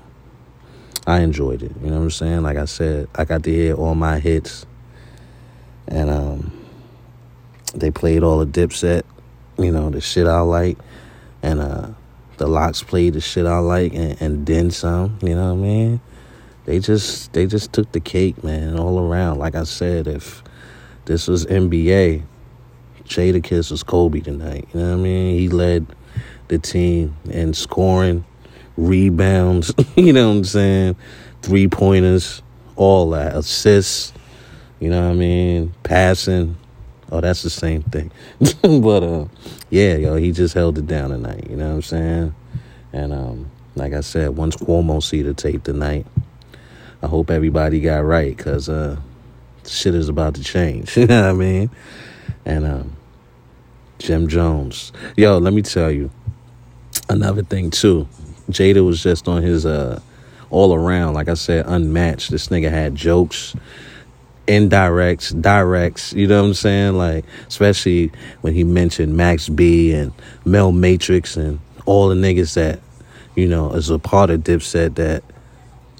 I 1.05 1.19
enjoyed 1.19 1.61
it. 1.61 1.73
You 1.83 1.89
know 1.89 1.97
what 1.97 2.03
I'm 2.03 2.11
saying? 2.11 2.41
Like 2.41 2.55
I 2.55 2.63
said, 2.63 3.09
I 3.13 3.25
got 3.25 3.43
to 3.43 3.51
hear 3.51 3.75
all 3.75 3.93
my 3.93 4.19
hits. 4.19 4.65
And 5.89 6.09
um 6.09 6.65
they 7.75 7.91
played 7.91 8.23
all 8.23 8.43
the 8.43 8.45
dipset, 8.45 9.03
you 9.57 9.69
know, 9.69 9.89
the 9.89 9.99
shit 9.99 10.27
I 10.27 10.39
like. 10.39 10.77
And 11.43 11.59
uh 11.59 11.89
the 12.37 12.47
LOX 12.47 12.83
played 12.83 13.13
the 13.13 13.21
shit 13.21 13.45
I 13.45 13.59
like 13.59 13.93
and, 13.93 14.19
and 14.21 14.45
then 14.45 14.71
some, 14.71 15.19
you 15.21 15.35
know 15.35 15.53
what 15.53 15.59
I 15.59 15.67
mean? 15.67 16.01
They 16.63 16.79
just 16.79 17.33
they 17.33 17.47
just 17.47 17.73
took 17.73 17.91
the 17.91 17.99
cake, 17.99 18.45
man, 18.45 18.79
all 18.79 18.97
around. 18.97 19.39
Like 19.39 19.55
I 19.55 19.63
said, 19.65 20.07
if 20.07 20.41
this 21.03 21.27
was 21.27 21.45
NBA, 21.47 22.23
Jadakiss 23.11 23.71
was 23.71 23.83
Kobe 23.83 24.21
tonight. 24.21 24.69
You 24.73 24.79
know 24.79 24.91
what 24.91 24.99
I 24.99 25.03
mean? 25.03 25.37
He 25.37 25.49
led 25.49 25.85
the 26.47 26.57
team 26.57 27.15
in 27.29 27.53
scoring, 27.53 28.23
rebounds, 28.77 29.73
you 29.95 30.13
know 30.13 30.29
what 30.29 30.35
I'm 30.37 30.43
saying? 30.45 30.95
Three 31.41 31.67
pointers, 31.67 32.41
all 32.77 33.09
that. 33.11 33.35
Assists, 33.35 34.13
you 34.79 34.89
know 34.89 35.07
what 35.07 35.11
I 35.11 35.15
mean? 35.15 35.73
Passing. 35.83 36.55
Oh, 37.11 37.19
that's 37.19 37.41
the 37.41 37.49
same 37.49 37.83
thing. 37.83 38.11
but 38.61 39.03
uh 39.03 39.25
yeah, 39.69 39.95
yo, 39.95 40.15
he 40.15 40.31
just 40.31 40.53
held 40.53 40.77
it 40.77 40.87
down 40.87 41.09
tonight, 41.09 41.49
you 41.49 41.57
know 41.57 41.67
what 41.67 41.75
I'm 41.75 41.81
saying? 41.81 42.35
And 42.93 43.11
um 43.13 43.51
like 43.75 43.91
I 43.91 44.01
said, 44.01 44.37
once 44.37 44.55
Cuomo 44.55 45.03
see 45.03 45.21
the 45.21 45.33
tape 45.33 45.63
tonight, 45.63 46.05
I 47.01 47.07
hope 47.07 47.29
everybody 47.29 47.81
got 47.81 48.05
right 48.05 48.35
because 48.35 48.69
uh 48.69 48.95
shit 49.67 49.95
is 49.95 50.07
about 50.07 50.35
to 50.35 50.43
change. 50.43 50.95
you 50.97 51.07
know 51.07 51.23
what 51.23 51.29
I 51.29 51.33
mean? 51.33 51.69
And 52.45 52.65
um 52.65 52.97
Jim 54.01 54.27
Jones. 54.27 54.91
Yo, 55.15 55.37
let 55.37 55.53
me 55.53 55.61
tell 55.61 55.91
you 55.91 56.09
another 57.09 57.43
thing 57.43 57.69
too. 57.69 58.07
Jada 58.49 58.85
was 58.85 59.01
just 59.01 59.27
on 59.27 59.41
his 59.43 59.65
uh 59.65 60.01
all 60.49 60.73
around, 60.73 61.13
like 61.13 61.29
I 61.29 61.35
said, 61.35 61.65
unmatched. 61.67 62.31
This 62.31 62.47
nigga 62.49 62.69
had 62.69 62.93
jokes, 62.93 63.55
indirects, 64.47 65.39
directs, 65.41 66.13
you 66.13 66.27
know 66.27 66.41
what 66.41 66.47
I'm 66.49 66.53
saying? 66.53 66.93
Like, 66.95 67.25
especially 67.47 68.11
when 68.41 68.53
he 68.53 68.63
mentioned 68.63 69.15
Max 69.15 69.47
B 69.47 69.93
and 69.93 70.11
Mel 70.43 70.71
Matrix 70.71 71.37
and 71.37 71.59
all 71.85 72.09
the 72.09 72.15
niggas 72.15 72.55
that, 72.55 72.79
you 73.35 73.47
know, 73.47 73.71
is 73.73 73.89
a 73.89 73.97
part 73.97 74.29
of 74.29 74.41
Dipset 74.41 74.95
that 74.95 75.23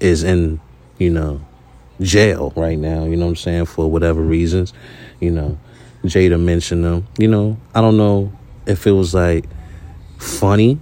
is 0.00 0.22
in, 0.22 0.60
you 0.98 1.10
know, 1.10 1.40
jail 2.00 2.52
right 2.56 2.78
now, 2.78 3.04
you 3.04 3.16
know 3.16 3.24
what 3.24 3.30
I'm 3.30 3.36
saying, 3.36 3.66
for 3.66 3.90
whatever 3.90 4.20
reasons. 4.20 4.74
You 5.20 5.30
know, 5.30 5.58
Jada 6.04 6.40
mentioned 6.40 6.84
them. 6.84 7.06
You 7.18 7.28
know, 7.28 7.56
I 7.74 7.80
don't 7.80 7.96
know 7.96 8.32
if 8.66 8.86
it 8.86 8.92
was 8.92 9.14
like 9.14 9.44
funny, 10.18 10.78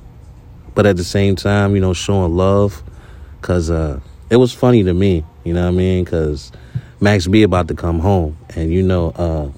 but 0.75 0.87
at 0.87 0.97
the 0.97 1.05
same 1.05 1.37
time, 1.37 1.75
you 1.75 1.81
know, 1.81 1.93
showing 1.93 2.37
love. 2.37 2.83
Cause 3.43 3.71
uh, 3.71 4.00
it 4.29 4.37
was 4.37 4.53
funny 4.53 4.85
to 4.85 4.93
me, 4.93 5.25
you 5.45 5.55
know 5.55 5.62
what 5.62 5.69
I 5.69 5.77
mean? 5.77 6.05
Cause 6.05 6.53
Max 7.00 7.27
B 7.27 7.43
about 7.43 7.69
to 7.69 7.75
come 7.75 7.99
home, 7.99 8.37
and 8.55 8.71
you 8.71 8.83
know, 8.83 9.11
uh, 9.11 9.50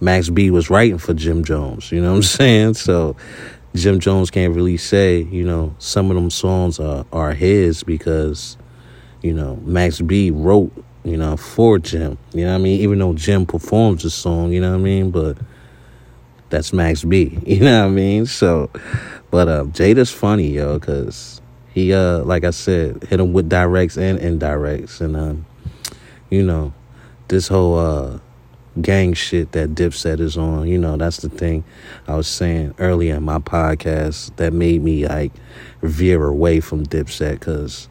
Max 0.00 0.28
B 0.28 0.50
was 0.50 0.70
writing 0.70 0.98
for 0.98 1.14
Jim 1.14 1.44
Jones. 1.44 1.92
You 1.92 2.00
know 2.02 2.10
what 2.10 2.16
I'm 2.16 2.22
saying? 2.24 2.74
So 2.74 3.16
Jim 3.74 4.00
Jones 4.00 4.30
can't 4.30 4.54
really 4.54 4.76
say, 4.76 5.20
you 5.22 5.44
know, 5.44 5.74
some 5.78 6.10
of 6.10 6.16
them 6.16 6.30
songs 6.30 6.80
are 6.80 7.06
are 7.12 7.32
his 7.32 7.84
because, 7.84 8.56
you 9.22 9.32
know, 9.32 9.56
Max 9.64 10.00
B 10.00 10.30
wrote, 10.32 10.72
you 11.04 11.16
know, 11.16 11.36
for 11.36 11.78
Jim. 11.78 12.18
You 12.32 12.44
know 12.44 12.52
what 12.52 12.58
I 12.58 12.62
mean? 12.62 12.80
Even 12.80 12.98
though 12.98 13.14
Jim 13.14 13.46
performs 13.46 14.02
the 14.02 14.10
song, 14.10 14.52
you 14.52 14.60
know 14.60 14.70
what 14.70 14.80
I 14.80 14.82
mean? 14.82 15.10
But 15.10 15.38
that's 16.50 16.72
Max 16.72 17.04
B. 17.04 17.38
You 17.46 17.60
know 17.60 17.80
what 17.80 17.86
I 17.86 17.90
mean? 17.90 18.26
So, 18.26 18.70
but 19.30 19.48
uh, 19.48 19.64
Jada's 19.64 20.10
funny, 20.10 20.48
yo, 20.48 20.78
because 20.78 21.40
he, 21.72 21.92
uh, 21.92 22.18
like 22.24 22.44
I 22.44 22.50
said, 22.50 23.02
hit 23.04 23.20
him 23.20 23.32
with 23.32 23.48
directs 23.48 23.96
and 23.96 24.18
indirects, 24.18 25.00
and 25.00 25.16
um, 25.16 25.46
you 26.28 26.42
know, 26.42 26.72
this 27.28 27.48
whole 27.48 27.78
uh 27.78 28.18
gang 28.80 29.12
shit 29.14 29.52
that 29.52 29.74
Dipset 29.74 30.20
is 30.20 30.36
on, 30.36 30.68
you 30.68 30.78
know, 30.78 30.96
that's 30.96 31.18
the 31.18 31.28
thing 31.28 31.64
I 32.06 32.14
was 32.14 32.28
saying 32.28 32.74
earlier 32.78 33.16
in 33.16 33.24
my 33.24 33.38
podcast 33.38 34.34
that 34.36 34.52
made 34.52 34.82
me 34.82 35.06
like 35.06 35.32
veer 35.82 36.24
away 36.24 36.60
from 36.60 36.86
Dipset 36.86 37.40
because 37.40 37.88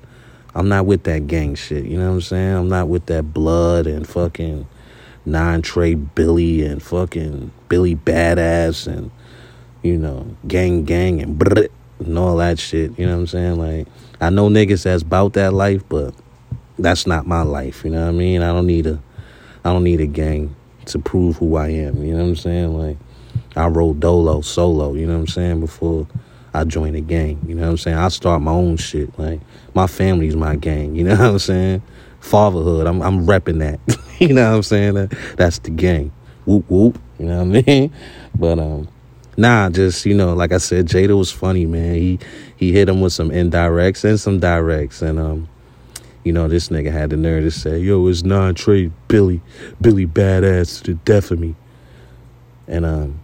I'm 0.55 0.67
not 0.67 0.85
with 0.85 1.03
that 1.03 1.27
gang 1.27 1.55
shit, 1.55 1.85
you 1.85 1.97
know 1.97 2.07
what 2.07 2.15
I'm 2.15 2.21
saying? 2.21 2.55
I'm 2.55 2.69
not 2.69 2.87
with 2.87 3.05
that 3.07 3.33
blood 3.33 3.87
and 3.87 4.07
fucking 4.07 4.67
nine 5.25 5.61
Trey 5.61 5.93
Billy 5.93 6.65
and 6.65 6.81
fucking 6.81 7.51
Billy 7.67 7.95
Badass 7.95 8.87
and 8.87 9.11
you 9.81 9.97
know, 9.97 10.35
gang 10.47 10.83
gang 10.83 11.21
and 11.21 11.37
brr 11.37 11.67
and 11.99 12.17
all 12.17 12.37
that 12.37 12.59
shit, 12.59 12.97
you 12.97 13.05
know 13.05 13.13
what 13.13 13.21
I'm 13.21 13.27
saying? 13.27 13.59
Like 13.59 13.87
I 14.19 14.29
know 14.29 14.49
niggas 14.49 14.83
that's 14.83 15.03
about 15.03 15.33
that 15.33 15.53
life, 15.53 15.83
but 15.87 16.13
that's 16.77 17.05
not 17.05 17.27
my 17.27 17.43
life, 17.43 17.83
you 17.83 17.91
know 17.91 18.01
what 18.01 18.09
I 18.09 18.11
mean? 18.11 18.41
I 18.41 18.47
don't 18.47 18.67
need 18.67 18.87
a 18.87 19.01
I 19.63 19.71
don't 19.71 19.83
need 19.83 20.01
a 20.01 20.07
gang 20.07 20.55
to 20.85 20.99
prove 20.99 21.37
who 21.37 21.55
I 21.55 21.69
am, 21.69 22.03
you 22.03 22.13
know 22.13 22.23
what 22.23 22.29
I'm 22.29 22.35
saying? 22.35 22.77
Like 22.77 22.97
I 23.55 23.67
roll 23.67 23.93
dolo 23.93 24.41
solo, 24.41 24.93
you 24.93 25.05
know 25.05 25.13
what 25.13 25.19
I'm 25.21 25.27
saying, 25.27 25.59
before 25.59 26.07
I 26.53 26.63
join 26.63 26.95
a 26.95 27.01
gang, 27.01 27.39
you 27.47 27.55
know 27.55 27.63
what 27.63 27.69
I'm 27.69 27.77
saying? 27.77 27.97
I 27.97 28.07
start 28.09 28.41
my 28.41 28.51
own 28.51 28.77
shit. 28.77 29.17
Like 29.19 29.41
my 29.73 29.87
family's 29.87 30.35
my 30.35 30.55
gang, 30.55 30.95
you 30.95 31.03
know 31.05 31.15
what 31.15 31.21
I'm 31.21 31.39
saying? 31.39 31.83
Fatherhood, 32.19 32.87
I'm 32.87 33.01
I'm 33.01 33.25
repping 33.25 33.59
that. 33.59 33.79
you 34.19 34.33
know 34.33 34.49
what 34.49 34.57
I'm 34.57 34.63
saying? 34.63 34.93
That, 34.95 35.35
that's 35.37 35.59
the 35.59 35.69
gang. 35.69 36.11
Whoop 36.45 36.65
whoop, 36.69 36.99
you 37.19 37.25
know 37.25 37.43
what 37.43 37.57
I 37.57 37.61
mean? 37.61 37.93
But 38.35 38.57
um 38.59 38.87
nah, 39.39 39.69
just 39.69 40.05
you 40.05 40.13
know, 40.13 40.33
like 40.33 40.51
I 40.51 40.57
said, 40.57 40.85
Jada 40.85 41.17
was 41.17 41.31
funny, 41.31 41.65
man. 41.65 41.95
He 41.95 42.19
he 42.57 42.71
hit 42.71 42.89
him 42.89 43.01
with 43.01 43.13
some 43.13 43.29
indirects 43.29 44.03
and 44.03 44.19
some 44.19 44.39
directs, 44.39 45.01
and 45.01 45.17
um, 45.17 45.49
you 46.23 46.33
know, 46.33 46.47
this 46.47 46.69
nigga 46.69 46.91
had 46.91 47.09
the 47.09 47.17
nerve 47.17 47.43
to 47.43 47.51
say, 47.51 47.79
"Yo, 47.79 48.05
it's 48.07 48.23
non 48.23 48.53
Trey 48.53 48.91
Billy, 49.07 49.41
Billy 49.81 50.05
badass 50.05 50.83
to 50.83 50.91
the 50.93 50.99
death 51.05 51.31
of 51.31 51.39
me." 51.39 51.55
And 52.67 52.85
um, 52.85 53.19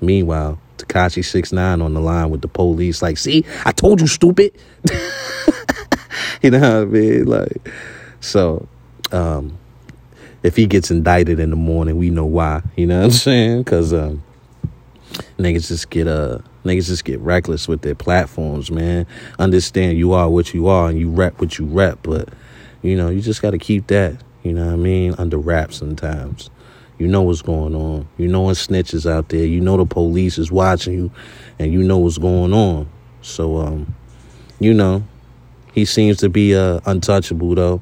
meanwhile, 0.00 0.58
Tekashi 0.82 1.24
six 1.24 1.52
nine 1.52 1.80
on 1.82 1.94
the 1.94 2.00
line 2.00 2.30
with 2.30 2.42
the 2.42 2.48
police, 2.48 3.02
like, 3.02 3.18
"See, 3.18 3.44
I 3.64 3.72
told 3.72 4.00
you, 4.00 4.06
stupid." 4.06 4.52
you 6.42 6.50
know 6.50 6.58
what 6.58 6.64
I 6.64 6.84
mean? 6.84 7.26
Like, 7.26 7.68
so 8.20 8.68
um, 9.12 9.58
if 10.42 10.56
he 10.56 10.66
gets 10.66 10.90
indicted 10.90 11.40
in 11.40 11.50
the 11.50 11.56
morning, 11.56 11.96
we 11.96 12.10
know 12.10 12.24
why. 12.24 12.62
You 12.76 12.86
know 12.86 12.98
what 12.98 13.04
I'm 13.06 13.10
saying? 13.10 13.62
Because 13.62 13.92
um, 13.92 14.22
niggas 15.38 15.68
just 15.68 15.90
get 15.90 16.06
uh 16.06 16.38
niggas 16.64 16.86
just 16.86 17.04
get 17.04 17.20
reckless 17.20 17.68
with 17.68 17.82
their 17.82 17.94
platforms, 17.94 18.70
man. 18.70 19.06
Understand 19.38 19.98
you 19.98 20.12
are 20.12 20.28
what 20.28 20.54
you 20.54 20.68
are 20.68 20.88
and 20.88 20.98
you 20.98 21.10
rep 21.10 21.40
what 21.40 21.58
you 21.58 21.66
rep, 21.66 21.98
but 22.02 22.28
you 22.82 22.96
know, 22.96 23.08
you 23.08 23.20
just 23.20 23.42
gotta 23.42 23.58
keep 23.58 23.86
that, 23.88 24.16
you 24.42 24.52
know 24.52 24.66
what 24.66 24.72
I 24.72 24.76
mean, 24.76 25.14
under 25.18 25.38
wraps 25.38 25.76
sometimes. 25.76 26.50
You 27.00 27.08
know 27.08 27.22
what's 27.22 27.40
going 27.40 27.74
on. 27.74 28.06
You 28.18 28.28
know 28.28 28.42
when 28.42 28.54
snitches 28.54 29.10
out 29.10 29.30
there. 29.30 29.46
You 29.46 29.62
know 29.62 29.78
the 29.78 29.86
police 29.86 30.36
is 30.36 30.52
watching 30.52 30.92
you 30.92 31.10
and 31.58 31.72
you 31.72 31.82
know 31.82 31.96
what's 31.96 32.18
going 32.18 32.52
on. 32.52 32.90
So 33.22 33.56
um, 33.56 33.94
you 34.58 34.74
know, 34.74 35.02
he 35.72 35.86
seems 35.86 36.18
to 36.18 36.28
be 36.28 36.54
uh 36.54 36.80
untouchable 36.84 37.54
though. 37.54 37.80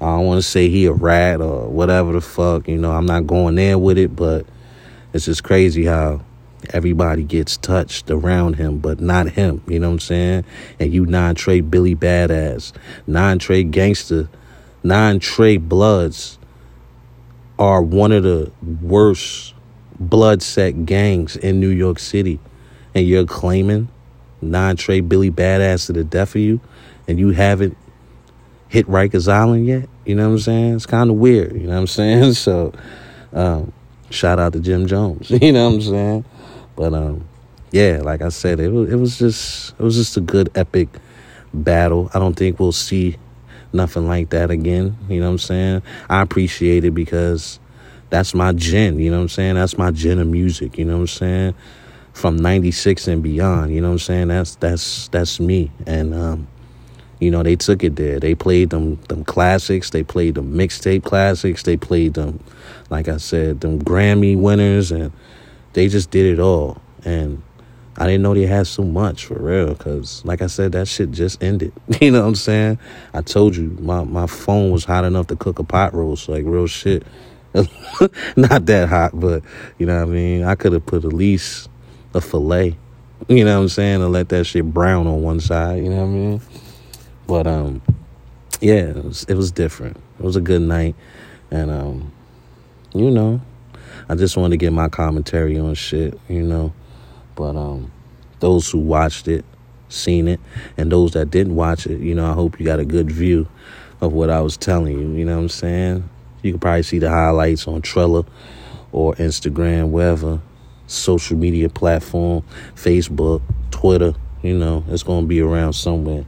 I 0.00 0.06
don't 0.06 0.26
want 0.26 0.42
to 0.42 0.48
say 0.48 0.68
he 0.68 0.86
a 0.86 0.92
rat 0.92 1.40
or 1.40 1.68
whatever 1.68 2.12
the 2.12 2.20
fuck, 2.20 2.66
you 2.66 2.78
know, 2.78 2.90
I'm 2.90 3.06
not 3.06 3.28
going 3.28 3.54
there 3.54 3.78
with 3.78 3.96
it, 3.96 4.16
but 4.16 4.44
it's 5.12 5.26
just 5.26 5.44
crazy 5.44 5.84
how 5.84 6.20
everybody 6.70 7.22
gets 7.22 7.56
touched 7.58 8.10
around 8.10 8.54
him, 8.54 8.78
but 8.78 9.00
not 9.00 9.30
him. 9.30 9.62
You 9.68 9.78
know 9.78 9.88
what 9.88 9.94
I'm 9.94 10.00
saying? 10.00 10.44
And 10.80 10.92
you 10.92 11.06
non 11.06 11.36
Trey 11.36 11.60
Billy 11.60 11.94
Badass, 11.94 12.72
non 13.06 13.38
Trey 13.38 13.62
Gangster, 13.62 14.28
non 14.82 15.20
Trey 15.20 15.58
Bloods 15.58 16.37
are 17.58 17.82
one 17.82 18.12
of 18.12 18.22
the 18.22 18.50
worst 18.82 19.54
bloodset 19.98 20.86
gangs 20.86 21.36
in 21.36 21.60
New 21.60 21.68
York 21.68 21.98
City, 21.98 22.38
and 22.94 23.06
you're 23.06 23.26
claiming 23.26 23.88
non 24.40 24.76
Trey 24.76 25.00
Billy 25.00 25.30
Badass 25.30 25.86
to 25.86 25.92
the 25.92 26.04
death 26.04 26.34
of 26.34 26.40
you, 26.40 26.60
and 27.06 27.18
you 27.18 27.30
haven't 27.30 27.76
hit 28.68 28.86
Rikers 28.86 29.30
Island 29.30 29.66
yet. 29.66 29.88
You 30.04 30.14
know 30.14 30.26
what 30.28 30.34
I'm 30.34 30.38
saying? 30.38 30.74
It's 30.76 30.86
kind 30.86 31.10
of 31.10 31.16
weird. 31.16 31.52
You 31.54 31.66
know 31.66 31.74
what 31.74 31.80
I'm 31.80 31.86
saying? 31.86 32.34
So, 32.34 32.72
um, 33.32 33.72
shout 34.10 34.38
out 34.38 34.52
to 34.54 34.60
Jim 34.60 34.86
Jones. 34.86 35.30
You 35.42 35.52
know 35.52 35.68
what 35.68 35.74
I'm 35.74 35.82
saying? 35.82 36.24
But 36.76 36.94
um, 36.94 37.28
yeah, 37.70 38.00
like 38.02 38.22
I 38.22 38.28
said, 38.28 38.60
it 38.60 38.68
was 38.68 38.90
it 38.90 38.96
was 38.96 39.18
just 39.18 39.74
it 39.78 39.82
was 39.82 39.96
just 39.96 40.16
a 40.16 40.20
good 40.20 40.50
epic 40.54 40.88
battle. 41.52 42.10
I 42.14 42.18
don't 42.18 42.34
think 42.34 42.60
we'll 42.60 42.72
see 42.72 43.16
nothing 43.72 44.06
like 44.06 44.30
that 44.30 44.50
again. 44.50 44.96
You 45.08 45.20
know 45.20 45.26
what 45.26 45.32
I'm 45.32 45.38
saying? 45.38 45.82
I 46.08 46.22
appreciate 46.22 46.84
it 46.84 46.92
because 46.92 47.60
that's 48.10 48.34
my 48.34 48.52
gen. 48.52 48.98
You 48.98 49.10
know 49.10 49.18
what 49.18 49.22
I'm 49.24 49.28
saying? 49.28 49.54
That's 49.56 49.76
my 49.78 49.90
gen 49.90 50.18
of 50.18 50.26
music. 50.26 50.78
You 50.78 50.84
know 50.84 50.94
what 50.94 51.02
I'm 51.02 51.06
saying? 51.08 51.54
From 52.12 52.36
'96 52.36 53.08
and 53.08 53.22
beyond. 53.22 53.74
You 53.74 53.80
know 53.80 53.88
what 53.88 53.92
I'm 53.92 53.98
saying? 53.98 54.28
That's 54.28 54.56
that's 54.56 55.08
that's 55.08 55.38
me. 55.40 55.70
And 55.86 56.14
um, 56.14 56.48
you 57.20 57.30
know, 57.30 57.42
they 57.42 57.56
took 57.56 57.82
it 57.84 57.96
there. 57.96 58.20
They 58.20 58.34
played 58.34 58.70
them 58.70 58.96
them 59.08 59.24
classics. 59.24 59.90
They 59.90 60.02
played 60.02 60.34
them 60.34 60.54
mixtape 60.54 61.04
classics. 61.04 61.62
They 61.62 61.76
played 61.76 62.14
them, 62.14 62.40
like 62.90 63.08
I 63.08 63.16
said, 63.18 63.60
them 63.60 63.82
Grammy 63.82 64.38
winners, 64.38 64.92
and 64.92 65.12
they 65.72 65.88
just 65.88 66.10
did 66.10 66.26
it 66.26 66.40
all. 66.40 66.80
And 67.04 67.42
I 68.00 68.06
didn't 68.06 68.22
know 68.22 68.32
they 68.32 68.46
had 68.46 68.68
so 68.68 68.84
much 68.84 69.26
for 69.26 69.34
real, 69.34 69.74
cause 69.74 70.24
like 70.24 70.40
I 70.40 70.46
said, 70.46 70.70
that 70.72 70.86
shit 70.86 71.10
just 71.10 71.42
ended. 71.42 71.72
You 72.00 72.12
know 72.12 72.22
what 72.22 72.28
I'm 72.28 72.34
saying? 72.36 72.78
I 73.12 73.22
told 73.22 73.56
you 73.56 73.76
my 73.80 74.04
my 74.04 74.28
phone 74.28 74.70
was 74.70 74.84
hot 74.84 75.04
enough 75.04 75.26
to 75.26 75.36
cook 75.36 75.58
a 75.58 75.64
pot 75.64 75.94
roast, 75.94 76.28
like 76.28 76.44
real 76.46 76.68
shit. 76.68 77.04
Not 78.36 78.66
that 78.66 78.88
hot, 78.88 79.18
but 79.18 79.42
you 79.78 79.86
know 79.86 79.96
what 79.96 80.08
I 80.08 80.12
mean. 80.12 80.44
I 80.44 80.54
could 80.54 80.72
have 80.74 80.86
put 80.86 81.04
at 81.04 81.12
least 81.12 81.68
a 82.14 82.20
fillet. 82.20 82.76
You 83.26 83.44
know 83.44 83.56
what 83.56 83.62
I'm 83.62 83.68
saying, 83.68 84.00
and 84.00 84.12
let 84.12 84.28
that 84.28 84.44
shit 84.44 84.72
brown 84.72 85.08
on 85.08 85.22
one 85.22 85.40
side. 85.40 85.82
You 85.82 85.90
know 85.90 85.96
what 85.96 86.02
I 86.02 86.06
mean? 86.06 86.40
But 87.26 87.46
um, 87.48 87.82
yeah, 88.60 88.74
it 88.74 89.04
was, 89.04 89.24
it 89.24 89.34
was 89.34 89.50
different. 89.50 89.96
It 90.20 90.24
was 90.24 90.36
a 90.36 90.40
good 90.40 90.62
night, 90.62 90.94
and 91.50 91.70
um, 91.70 92.12
you 92.94 93.10
know, 93.10 93.40
I 94.08 94.14
just 94.14 94.36
wanted 94.36 94.50
to 94.50 94.56
get 94.56 94.72
my 94.72 94.88
commentary 94.88 95.58
on 95.58 95.74
shit, 95.74 96.18
you 96.28 96.42
know. 96.42 96.72
But 97.38 97.54
um, 97.54 97.92
those 98.40 98.68
who 98.68 98.78
watched 98.78 99.28
it, 99.28 99.44
seen 99.88 100.26
it, 100.26 100.40
and 100.76 100.90
those 100.90 101.12
that 101.12 101.30
didn't 101.30 101.54
watch 101.54 101.86
it, 101.86 102.00
you 102.00 102.12
know, 102.12 102.28
I 102.28 102.32
hope 102.34 102.58
you 102.58 102.66
got 102.66 102.80
a 102.80 102.84
good 102.84 103.12
view 103.12 103.46
of 104.00 104.12
what 104.12 104.28
I 104.28 104.40
was 104.40 104.56
telling 104.56 104.98
you. 104.98 105.12
You 105.16 105.24
know 105.24 105.36
what 105.36 105.42
I'm 105.42 105.48
saying? 105.48 106.10
You 106.42 106.50
can 106.50 106.58
probably 106.58 106.82
see 106.82 106.98
the 106.98 107.10
highlights 107.10 107.68
on 107.68 107.80
Triller 107.80 108.24
or 108.90 109.14
Instagram, 109.14 109.90
wherever 109.90 110.40
social 110.88 111.36
media 111.36 111.68
platform, 111.68 112.42
Facebook, 112.74 113.40
Twitter. 113.70 114.14
You 114.42 114.58
know, 114.58 114.84
it's 114.88 115.04
gonna 115.04 115.28
be 115.28 115.40
around 115.40 115.74
somewhere. 115.74 116.24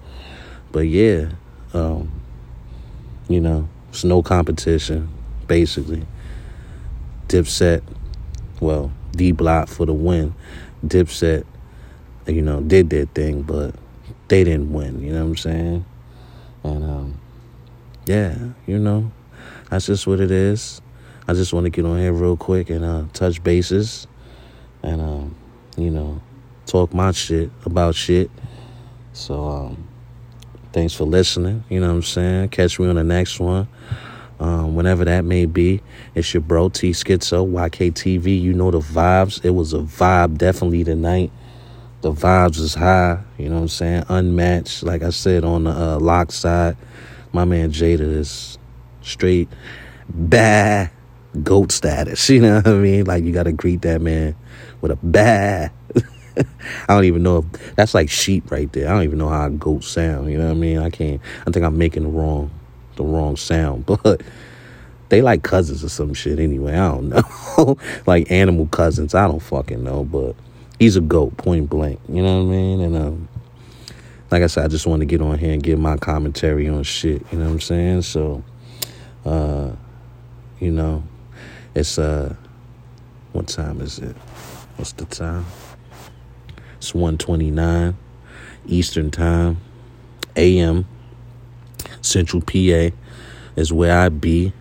But 0.71 0.87
yeah, 0.87 1.31
um, 1.75 2.13
you 3.29 3.41
know, 3.41 3.69
it's 3.89 4.05
no 4.05 4.23
competition, 4.23 5.09
basically. 5.49 6.07
Dipset, 7.27 7.83
well, 8.61 8.93
D 9.11 9.33
Block 9.33 9.69
for 9.69 9.87
the 9.87 9.93
win. 9.93 10.35
Dipset, 10.85 11.45
you 12.27 12.43
know, 12.43 12.61
did 12.61 12.91
their 12.91 13.07
thing, 13.07 13.43
but 13.43 13.75
they 14.29 14.45
didn't 14.45 14.73
win, 14.73 15.03
you 15.03 15.13
know 15.13 15.21
what 15.21 15.31
I'm 15.31 15.37
saying? 15.37 15.85
And 16.63 16.85
um, 16.85 17.21
yeah, 18.07 18.37
you 18.67 18.79
know, 18.79 19.11
that's 19.71 19.87
just 19.87 20.07
what 20.07 20.21
it 20.21 20.31
is. 20.31 20.81
I 21.29 21.35
just 21.35 21.53
want 21.53 21.65
to 21.65 21.71
get 21.71 21.85
on 21.85 21.99
here 21.99 22.13
real 22.13 22.37
quick 22.37 22.71
and 22.71 22.85
uh, 22.85 23.05
touch 23.13 23.43
bases 23.43 24.07
and, 24.83 25.01
um, 25.01 25.35
you 25.77 25.91
know, 25.91 26.21
talk 26.67 26.93
my 26.93 27.13
shit 27.13 27.51
about 27.65 27.95
shit. 27.95 28.31
So, 29.13 29.49
um, 29.49 29.89
Thanks 30.73 30.95
for 30.95 31.05
listening. 31.05 31.65
You 31.69 31.81
know 31.81 31.89
what 31.89 31.95
I'm 31.95 32.03
saying? 32.03 32.51
Catch 32.51 32.79
me 32.79 32.87
on 32.87 32.95
the 32.95 33.03
next 33.03 33.41
one. 33.41 33.67
Um, 34.41 34.75
whenever 34.75 35.05
that 35.05 35.25
may 35.25 35.45
be. 35.45 35.83
It's 36.15 36.33
your 36.33 36.41
bro 36.41 36.71
T 36.71 36.93
Schizo, 36.93 37.47
YKTV. 37.47 38.41
You 38.41 38.55
know 38.55 38.71
the 38.71 38.81
vibes. 38.81 39.45
It 39.45 39.51
was 39.51 39.75
a 39.75 39.81
vibe 39.81 40.39
definitely 40.39 40.83
tonight. 40.83 41.31
The 42.01 42.11
vibes 42.13 42.59
is 42.59 42.75
high, 42.75 43.23
you 43.37 43.51
know 43.51 43.57
what 43.57 43.63
I'm 43.63 43.69
saying? 43.69 44.05
Unmatched. 44.09 44.83
Like 44.83 45.03
I 45.03 45.11
said 45.11 45.45
on 45.45 45.65
the 45.65 45.71
uh, 45.71 45.99
lock 45.99 46.33
side, 46.33 46.79
my 47.33 47.45
man 47.45 47.71
Jada 47.71 48.01
is 48.01 48.57
straight 49.03 49.51
bad 50.09 50.91
goat 51.43 51.71
status. 51.73 52.29
You 52.31 52.41
know 52.41 52.57
what 52.57 52.67
I 52.67 52.73
mean? 52.73 53.05
Like 53.05 53.25
you 53.25 53.33
gotta 53.33 53.53
greet 53.53 53.83
that 53.83 54.01
man 54.01 54.35
with 54.81 54.93
a 54.93 54.97
bad 54.97 55.73
I 56.89 56.95
don't 56.95 57.05
even 57.05 57.23
know 57.23 57.39
if 57.39 57.75
that's 57.77 57.95
like 57.95 58.09
sheep 58.09 58.51
right 58.51 58.73
there. 58.73 58.89
I 58.89 58.93
don't 58.93 59.03
even 59.03 59.19
know 59.19 59.29
how 59.29 59.49
goats 59.49 59.89
sound. 59.89 60.31
You 60.31 60.39
know 60.39 60.47
what 60.47 60.53
I 60.53 60.55
mean? 60.55 60.79
I 60.79 60.91
can't. 60.91 61.21
I 61.47 61.51
think 61.51 61.65
I'm 61.65 61.77
making 61.77 62.05
the 62.05 62.09
wrong, 62.09 62.51
the 62.97 63.05
wrong 63.05 63.37
sound. 63.37 63.87
But 64.03 64.23
they 65.11 65.23
like 65.23 65.43
cousins 65.43 65.83
or 65.83 65.89
some 65.89 66.15
shit 66.15 66.39
anyway. 66.39 66.75
I 66.75 66.89
don't 66.89 67.09
know. 67.09 67.77
like 68.07 68.31
animal 68.31 68.67
cousins. 68.67 69.13
I 69.13 69.27
don't 69.27 69.41
fucking 69.41 69.83
know. 69.83 70.05
But 70.05 70.37
he's 70.79 70.97
a 70.97 71.01
goat, 71.01 71.37
point 71.37 71.69
blank. 71.69 72.01
You 72.09 72.23
know 72.23 72.45
what 72.45 72.53
I 72.53 72.57
mean? 72.57 72.81
And 72.81 72.97
um, 72.97 73.29
like 74.31 74.45
I 74.45 74.47
said, 74.47 74.65
I 74.65 74.69
just 74.69 74.87
want 74.87 75.01
to 75.01 75.07
get 75.07 75.21
on 75.21 75.37
here 75.39 75.53
and 75.53 75.63
give 75.63 75.81
my 75.81 75.97
commentary 75.97 76.69
on 76.69 76.85
shit. 76.85 77.25
You 77.33 77.39
know 77.39 77.47
what 77.47 77.53
I'm 77.55 77.61
saying? 77.61 78.03
So, 78.03 78.45
uh, 79.25 79.73
you 80.61 80.71
know, 80.71 81.03
it's 81.75 81.99
uh, 81.99 82.35
what 83.33 83.49
time 83.49 83.81
is 83.81 83.99
it? 83.99 84.17
What's 84.77 84.93
the 84.93 85.07
time? 85.07 85.45
It's 86.79 86.95
129 86.95 87.97
Eastern 88.67 89.11
Time, 89.11 89.59
AM, 90.37 90.87
Central 92.03 92.43
PA 92.43 92.95
is 93.57 93.73
where 93.73 93.99
I 93.99 94.09
be. 94.09 94.53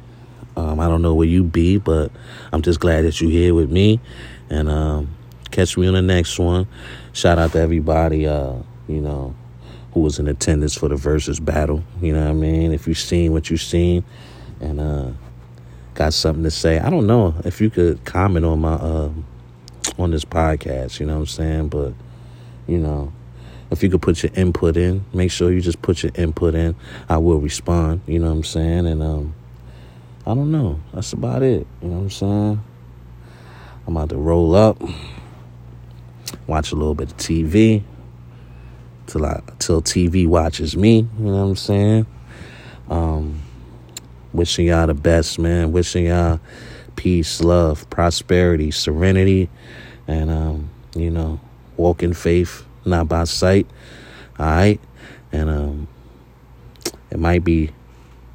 Um, 0.56 0.80
I 0.80 0.88
don't 0.88 1.02
know 1.02 1.16
where 1.16 1.28
you 1.28 1.44
be, 1.44 1.78
but 1.78 2.12
I'm 2.52 2.62
just 2.62 2.80
glad 2.80 3.04
that 3.04 3.22
you're 3.22 3.32
here 3.32 3.54
with 3.54 3.72
me. 3.72 4.00
And 4.50 4.70
um, 4.70 5.16
catch 5.52 5.78
me 5.78 5.88
on 5.88 5.94
the 5.94 6.02
next 6.02 6.38
one. 6.40 6.68
Shout 7.14 7.40
out 7.40 7.52
to 7.54 7.60
everybody, 7.60 8.28
uh, 8.28 8.56
you 8.88 9.02
know, 9.02 9.36
who 9.94 10.02
was 10.02 10.20
in 10.20 10.28
attendance 10.28 10.76
for 10.76 10.90
the 10.90 10.96
versus 10.96 11.40
battle. 11.40 11.84
You 12.02 12.14
know 12.14 12.24
what 12.24 12.32
I 12.32 12.34
mean? 12.34 12.74
If 12.74 12.88
you've 12.88 12.98
seen 12.98 13.32
what 13.32 13.50
you've 13.50 13.62
seen 13.62 14.04
and 14.60 14.80
uh, 14.80 15.12
got 15.94 16.14
something 16.14 16.44
to 16.44 16.52
say, 16.52 16.80
I 16.80 16.90
don't 16.90 17.08
know 17.08 17.36
if 17.46 17.62
you 17.62 17.70
could 17.70 18.04
comment 18.06 18.46
on 18.46 18.60
my 18.60 18.74
uh, 18.74 19.12
on 19.98 20.12
this 20.12 20.26
podcast. 20.26 21.00
You 21.00 21.06
know 21.06 21.16
what 21.16 21.20
I'm 21.22 21.28
saying? 21.28 21.70
But 21.70 21.94
you 22.68 22.78
know, 22.78 23.12
if 23.72 23.84
you 23.84 23.90
could 23.90 24.02
put 24.02 24.24
your 24.24 24.32
input 24.36 24.78
in, 24.78 25.06
make 25.14 25.32
sure 25.32 25.52
you 25.52 25.62
just 25.62 25.82
put 25.82 26.04
your 26.04 26.12
input 26.16 26.56
in. 26.56 26.76
I 27.08 27.18
will 27.18 27.40
respond, 27.40 28.02
you 28.08 28.20
know 28.20 28.28
what 28.28 28.38
I'm 28.38 28.44
saying? 28.44 28.88
And 28.88 29.04
um 29.04 29.36
I 30.26 30.36
don't 30.36 30.52
know. 30.52 30.80
That's 30.94 31.14
about 31.14 31.44
it. 31.44 31.66
You 31.82 31.88
know 31.88 31.96
what 31.96 32.04
I'm 32.04 32.10
saying? 32.10 32.64
I'm 33.88 33.98
about 33.98 34.10
to 34.10 34.18
roll 34.18 34.56
up, 34.56 34.82
watch 36.46 36.72
a 36.72 36.76
little 36.76 36.96
bit 36.96 37.12
of 37.12 37.18
TV 37.18 37.84
till 39.08 39.26
I 39.26 39.42
till 39.60 39.82
TV 39.82 40.28
watches 40.28 40.76
me, 40.78 41.08
you 41.18 41.26
know 41.26 41.32
what 41.32 41.50
I'm 41.50 41.56
saying? 41.56 42.06
Um 42.90 43.42
wishing 44.34 44.68
y'all 44.68 44.88
the 44.88 44.94
best, 44.94 45.40
man. 45.40 45.72
Wishing 45.72 46.06
y'all 46.06 46.40
peace, 46.96 47.42
love, 47.42 47.90
prosperity, 47.90 48.72
serenity, 48.72 49.50
and 50.08 50.30
um, 50.30 50.70
you 50.96 51.10
know, 51.10 51.40
walk 51.78 52.04
in 52.04 52.14
faith, 52.14 52.66
not 52.86 53.08
by 53.08 53.24
sight. 53.26 53.68
All 54.38 54.46
right. 54.46 54.80
And 55.32 55.50
um, 55.50 55.88
it 57.12 57.20
might 57.20 57.44
be 57.44 57.72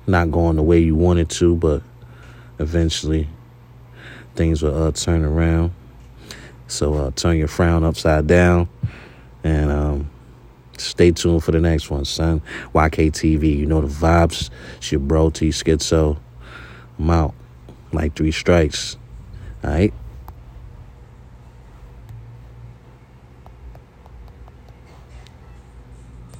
not 0.06 0.30
going 0.30 0.56
the 0.56 0.62
way 0.62 0.78
you 0.78 0.94
wanted 0.94 1.30
to, 1.30 1.56
but 1.56 1.82
eventually 2.58 3.28
things 4.34 4.62
will 4.62 4.84
uh, 4.84 4.92
turn 4.92 5.24
around. 5.24 5.72
So 6.66 6.94
uh, 6.94 7.10
turn 7.12 7.36
your 7.36 7.48
frown 7.48 7.84
upside 7.84 8.26
down 8.26 8.68
and 9.42 9.70
um, 9.70 10.10
stay 10.78 11.10
tuned 11.12 11.44
for 11.44 11.52
the 11.52 11.60
next 11.60 11.90
one, 11.90 12.04
son. 12.04 12.42
YKTV, 12.74 13.56
you 13.56 13.66
know 13.66 13.80
the 13.80 13.88
vibes. 13.88 14.50
It's 14.78 14.90
your 14.90 15.00
bro 15.00 15.30
T 15.30 15.50
Schizo. 15.50 16.18
I'm 16.98 17.10
out 17.10 17.34
like 17.92 18.14
three 18.16 18.32
strikes. 18.32 18.96
All 19.62 19.70
right. 19.70 19.94